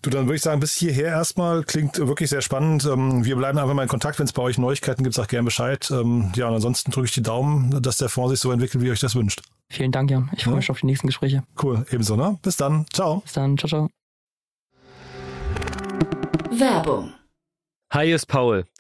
Du, 0.02 0.10
dann 0.10 0.26
würde 0.26 0.36
ich 0.36 0.42
sagen, 0.42 0.60
bis 0.60 0.74
hierher 0.74 1.08
erstmal 1.08 1.62
klingt 1.62 1.96
wirklich 1.98 2.30
sehr 2.30 2.42
spannend. 2.42 2.84
Ähm, 2.84 3.24
wir 3.24 3.36
bleiben 3.36 3.58
einfach 3.58 3.74
mal 3.74 3.82
in 3.82 3.88
Kontakt. 3.88 4.18
Wenn 4.18 4.26
es 4.26 4.32
bei 4.32 4.42
euch 4.42 4.58
Neuigkeiten 4.58 5.04
gibt, 5.04 5.14
sagt 5.14 5.30
gerne 5.30 5.44
Bescheid. 5.44 5.90
Ähm, 5.90 6.32
ja, 6.34 6.48
und 6.48 6.54
ansonsten 6.54 6.90
drücke 6.90 7.06
ich 7.06 7.12
die 7.12 7.22
Daumen, 7.22 7.82
dass 7.82 7.96
der 7.98 8.08
Fonds 8.08 8.32
sich 8.32 8.40
so 8.40 8.50
entwickelt, 8.52 8.82
wie 8.82 8.88
ihr 8.88 8.92
euch 8.92 9.00
das 9.00 9.14
wünscht. 9.14 9.42
Vielen 9.68 9.92
Dank, 9.92 10.10
Jan. 10.10 10.28
Ich 10.36 10.44
freue 10.44 10.56
mich 10.56 10.70
auf 10.70 10.80
die 10.80 10.86
nächsten 10.86 11.06
Gespräche. 11.06 11.44
Cool, 11.62 11.86
ebenso, 11.90 12.16
ne? 12.16 12.38
Bis 12.42 12.56
dann. 12.56 12.86
Ciao. 12.92 13.20
Bis 13.20 13.32
dann. 13.32 13.56
Ciao, 13.56 13.68
ciao. 13.68 13.90
Werbung. 16.50 17.14
Hi, 17.92 18.12
ist 18.12 18.26
Paul. 18.26 18.66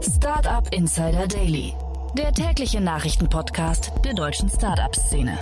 Startup 0.00 0.66
Insider 0.74 1.26
Daily, 1.26 1.74
der 2.16 2.32
tägliche 2.32 2.80
Nachrichtenpodcast 2.80 3.92
der 4.04 4.14
deutschen 4.14 4.48
Startup-Szene. 4.48 5.38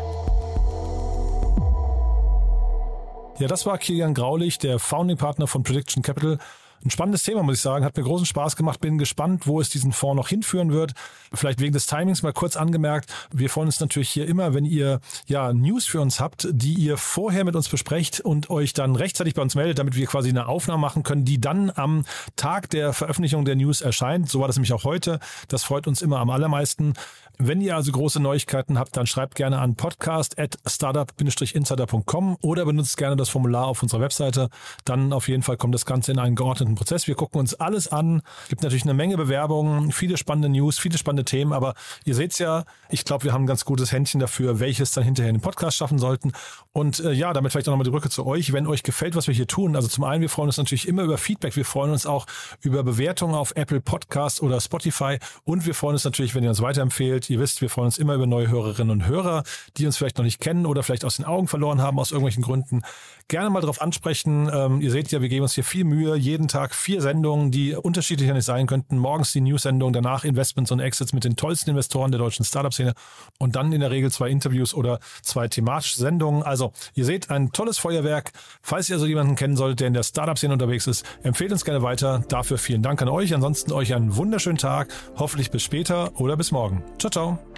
Ja, 3.39 3.47
das 3.47 3.65
war 3.67 3.79
Kilian 3.79 4.15
Graulich, 4.15 4.59
der 4.59 4.79
Founding 4.79 5.17
Partner 5.17 5.47
von 5.47 5.63
Prediction 5.63 6.03
Capital 6.03 6.39
ein 6.85 6.91
spannendes 6.91 7.23
Thema, 7.23 7.43
muss 7.43 7.57
ich 7.57 7.61
sagen. 7.61 7.85
Hat 7.85 7.97
mir 7.97 8.03
großen 8.03 8.27
Spaß 8.27 8.57
gemacht. 8.57 8.81
Bin 8.81 8.99
gespannt, 8.99 9.47
wo 9.47 9.61
es 9.61 9.69
diesen 9.69 9.93
Fonds 9.93 10.17
noch 10.17 10.29
hinführen 10.29 10.73
wird. 10.73 10.93
Vielleicht 11.33 11.61
wegen 11.61 11.73
des 11.73 11.87
Timings 11.87 12.23
mal 12.23 12.33
kurz 12.33 12.57
angemerkt. 12.57 13.13
Wir 13.33 13.51
freuen 13.51 13.67
uns 13.67 13.81
natürlich 13.81 14.11
hier 14.11 14.27
immer, 14.27 14.55
wenn 14.55 14.65
ihr 14.65 15.01
ja 15.27 15.53
News 15.53 15.87
für 15.87 16.01
uns 16.01 16.21
habt, 16.21 16.49
die 16.51 16.75
ihr 16.75 16.97
vorher 16.97 17.45
mit 17.45 17.57
uns 17.57 17.69
besprecht 17.69 18.21
und 18.21 18.51
euch 18.51 18.73
dann 18.73 18.97
rechtzeitig 18.97 19.35
bei 19.35 19.43
uns 19.43 19.55
meldet, 19.55 19.79
damit 19.79 19.97
wir 19.97 20.07
quasi 20.07 20.29
eine 20.29 20.47
Aufnahme 20.47 20.81
machen 20.81 21.03
können, 21.03 21.25
die 21.25 21.41
dann 21.41 21.71
am 21.75 22.05
Tag 22.37 22.71
der 22.71 22.93
Veröffentlichung 22.93 23.45
der 23.45 23.57
News 23.57 23.81
erscheint. 23.81 24.29
So 24.29 24.41
war 24.41 24.47
das 24.47 24.57
nämlich 24.57 24.73
auch 24.73 24.85
heute. 24.85 25.21
Das 25.49 25.65
freut 25.65 25.87
uns 25.87 26.03
immer 26.03 26.19
am 26.19 26.31
allermeisten. 26.31 26.95
Wenn 27.41 27.61
ihr 27.61 27.77
also 27.77 27.93
große 27.93 28.19
Neuigkeiten 28.19 28.81
habt, 28.81 28.97
dann 28.97 29.07
schreibt 29.07 29.37
gerne 29.37 29.61
an 29.61 29.77
podcast 29.77 30.41
at 30.41 30.59
startup-insider.com 30.67 32.37
oder 32.41 32.65
benutzt 32.65 32.97
gerne 32.97 33.15
das 33.15 33.29
Formular 33.29 33.69
auf 33.69 33.81
unserer 33.81 34.01
Webseite. 34.01 34.49
Dann 34.85 35.13
auf 35.13 35.29
jeden 35.29 35.45
Fall 35.45 35.57
kommt 35.57 35.73
das 35.73 35.87
Ganze 35.87 36.11
in 36.11 36.19
einen 36.19 36.35
geordneten 36.35 36.68
Prozess. 36.75 37.07
Wir 37.07 37.15
gucken 37.15 37.39
uns 37.41 37.55
alles 37.55 37.89
an. 37.89 38.23
Gibt 38.49 38.63
natürlich 38.63 38.83
eine 38.83 38.95
Menge 38.95 39.17
Bewerbungen, 39.17 39.93
viele 39.93 40.17
spannende 40.17 40.49
News, 40.49 40.79
viele 40.79 40.99
spannende 40.99 41.25
Themen, 41.25 41.53
aber 41.53 41.75
ihr 42.05 42.15
seht's 42.15 42.39
ja, 42.39 42.65
ich 42.89 43.05
glaube, 43.05 43.25
wir 43.25 43.33
haben 43.33 43.45
ein 43.45 43.47
ganz 43.47 43.65
gutes 43.65 43.93
Händchen 43.93 44.21
dafür, 44.21 44.61
welches 44.61 44.93
dann 44.93 45.05
hinterher 45.05 45.31
in 45.31 45.37
den 45.37 45.43
Podcast 45.43 45.77
schaffen 45.77 45.99
sollten. 45.99 46.33
Und 46.73 47.01
äh, 47.01 47.13
ja, 47.13 47.33
damit 47.33 47.53
vielleicht 47.53 47.69
auch 47.69 47.73
nochmal 47.73 47.85
die 47.85 47.91
Brücke 47.91 48.11
zu 48.11 48.27
euch. 48.27 48.53
Wenn 48.53 48.67
euch 48.67 48.83
gefällt, 48.83 49.17
was 49.17 49.27
wir 49.27 49.35
hier 49.35 49.47
tun, 49.47 49.77
also 49.77 49.89
zum 49.89 50.05
einen, 50.05 50.23
wir 50.23 50.31
freuen 50.31 50.49
uns 50.49 50.57
natürlich 50.57 50.89
immer 50.89 51.03
über 51.03 51.19
Feedback. 51.19 51.57
Wir 51.57 51.65
freuen 51.65 51.93
uns 51.93 52.07
auch 52.07 52.27
über 52.63 52.83
Bewertungen 52.83 53.35
auf 53.35 53.53
Apple 53.57 53.81
Podcast 53.81 54.43
oder 54.43 54.61
Spotify 54.61 55.19
und 55.45 55.67
wir 55.67 55.75
freuen 55.75 55.95
uns 55.95 56.05
natürlich, 56.05 56.35
wenn 56.35 56.45
ihr 56.45 56.51
uns 56.51 56.63
weiterempfehlt 56.63 57.29
Ihr 57.31 57.41
wisst, 57.41 57.61
wir 57.61 57.71
freuen 57.71 57.87
uns 57.87 57.99
immer 57.99 58.15
über 58.15 58.27
neue 58.27 58.49
Hörerinnen 58.49 58.91
und 58.91 59.07
Hörer, 59.07 59.45
die 59.77 59.87
uns 59.87 59.97
vielleicht 59.97 60.19
noch 60.19 60.25
nicht 60.25 60.41
kennen 60.41 60.67
oder 60.67 60.83
vielleicht 60.83 61.05
aus 61.05 61.17
den 61.17 61.25
Augen 61.25 61.49
verloren 61.49 61.83
haben 61.83 61.99
aus 61.99 62.11
irgendwelchen 62.11 62.43
Gründen. 62.43 62.83
Gerne 63.29 63.51
mal 63.51 63.61
darauf 63.61 63.81
ansprechen. 63.81 64.51
Ähm, 64.53 64.81
ihr 64.81 64.91
seht 64.91 65.11
ja, 65.11 65.21
wir 65.21 65.29
geben 65.29 65.43
uns 65.43 65.55
hier 65.55 65.65
viel 65.65 65.85
Mühe. 65.85 66.17
Jeden 66.17 66.49
Tag 66.49 66.58
vier 66.69 67.01
Sendungen, 67.01 67.51
die 67.51 67.75
unterschiedlicher 67.75 68.35
nicht 68.35 68.45
sein 68.45 68.67
könnten. 68.67 68.99
Morgens 68.99 69.33
die 69.33 69.41
News-Sendung, 69.41 69.93
danach 69.93 70.25
Investments 70.25 70.71
und 70.71 70.81
Exits 70.81 71.13
mit 71.13 71.25
den 71.25 71.37
tollsten 71.37 71.71
Investoren 71.71 72.11
der 72.11 72.19
deutschen 72.19 72.45
Startup-Szene 72.45 72.95
und 73.39 73.57
dann 73.57 73.73
in 73.73 73.81
der 73.81 73.91
Regel 73.91 74.11
zwei 74.11 74.29
Interviews 74.29 74.75
oder 74.75 74.99
zwei 75.23 75.49
thematische 75.49 75.99
Sendungen. 75.99 76.43
Also 76.43 76.73
ihr 76.95 77.05
seht 77.05 77.31
ein 77.31 77.53
tolles 77.53 77.79
Feuerwerk. 77.79 78.33
Falls 78.63 78.89
ihr 78.89 78.97
also 78.97 79.07
jemanden 79.07 79.37
kennen 79.37 79.57
solltet, 79.57 79.81
der 79.81 79.89
in 79.89 79.95
der 79.95 80.03
Startup-Szene 80.03 80.53
unterwegs 80.53 80.87
ist, 80.87 81.05
empfehlt 81.23 81.53
uns 81.53 81.65
gerne 81.65 81.83
weiter. 81.83 82.25
Dafür 82.29 82.59
vielen 82.59 82.83
Dank 82.83 83.01
an 83.03 83.09
euch. 83.09 83.35
Ansonsten 83.35 83.73
euch 83.73 83.95
einen 83.95 84.17
wunderschönen 84.17 84.59
Tag. 84.59 84.89
Hoffentlich 85.17 85.51
bis 85.51 85.63
später 85.63 86.19
oder 86.21 86.37
bis 86.37 86.53
morgen. 86.53 86.83
Ciao. 86.99 87.11
Ciao. 87.11 87.58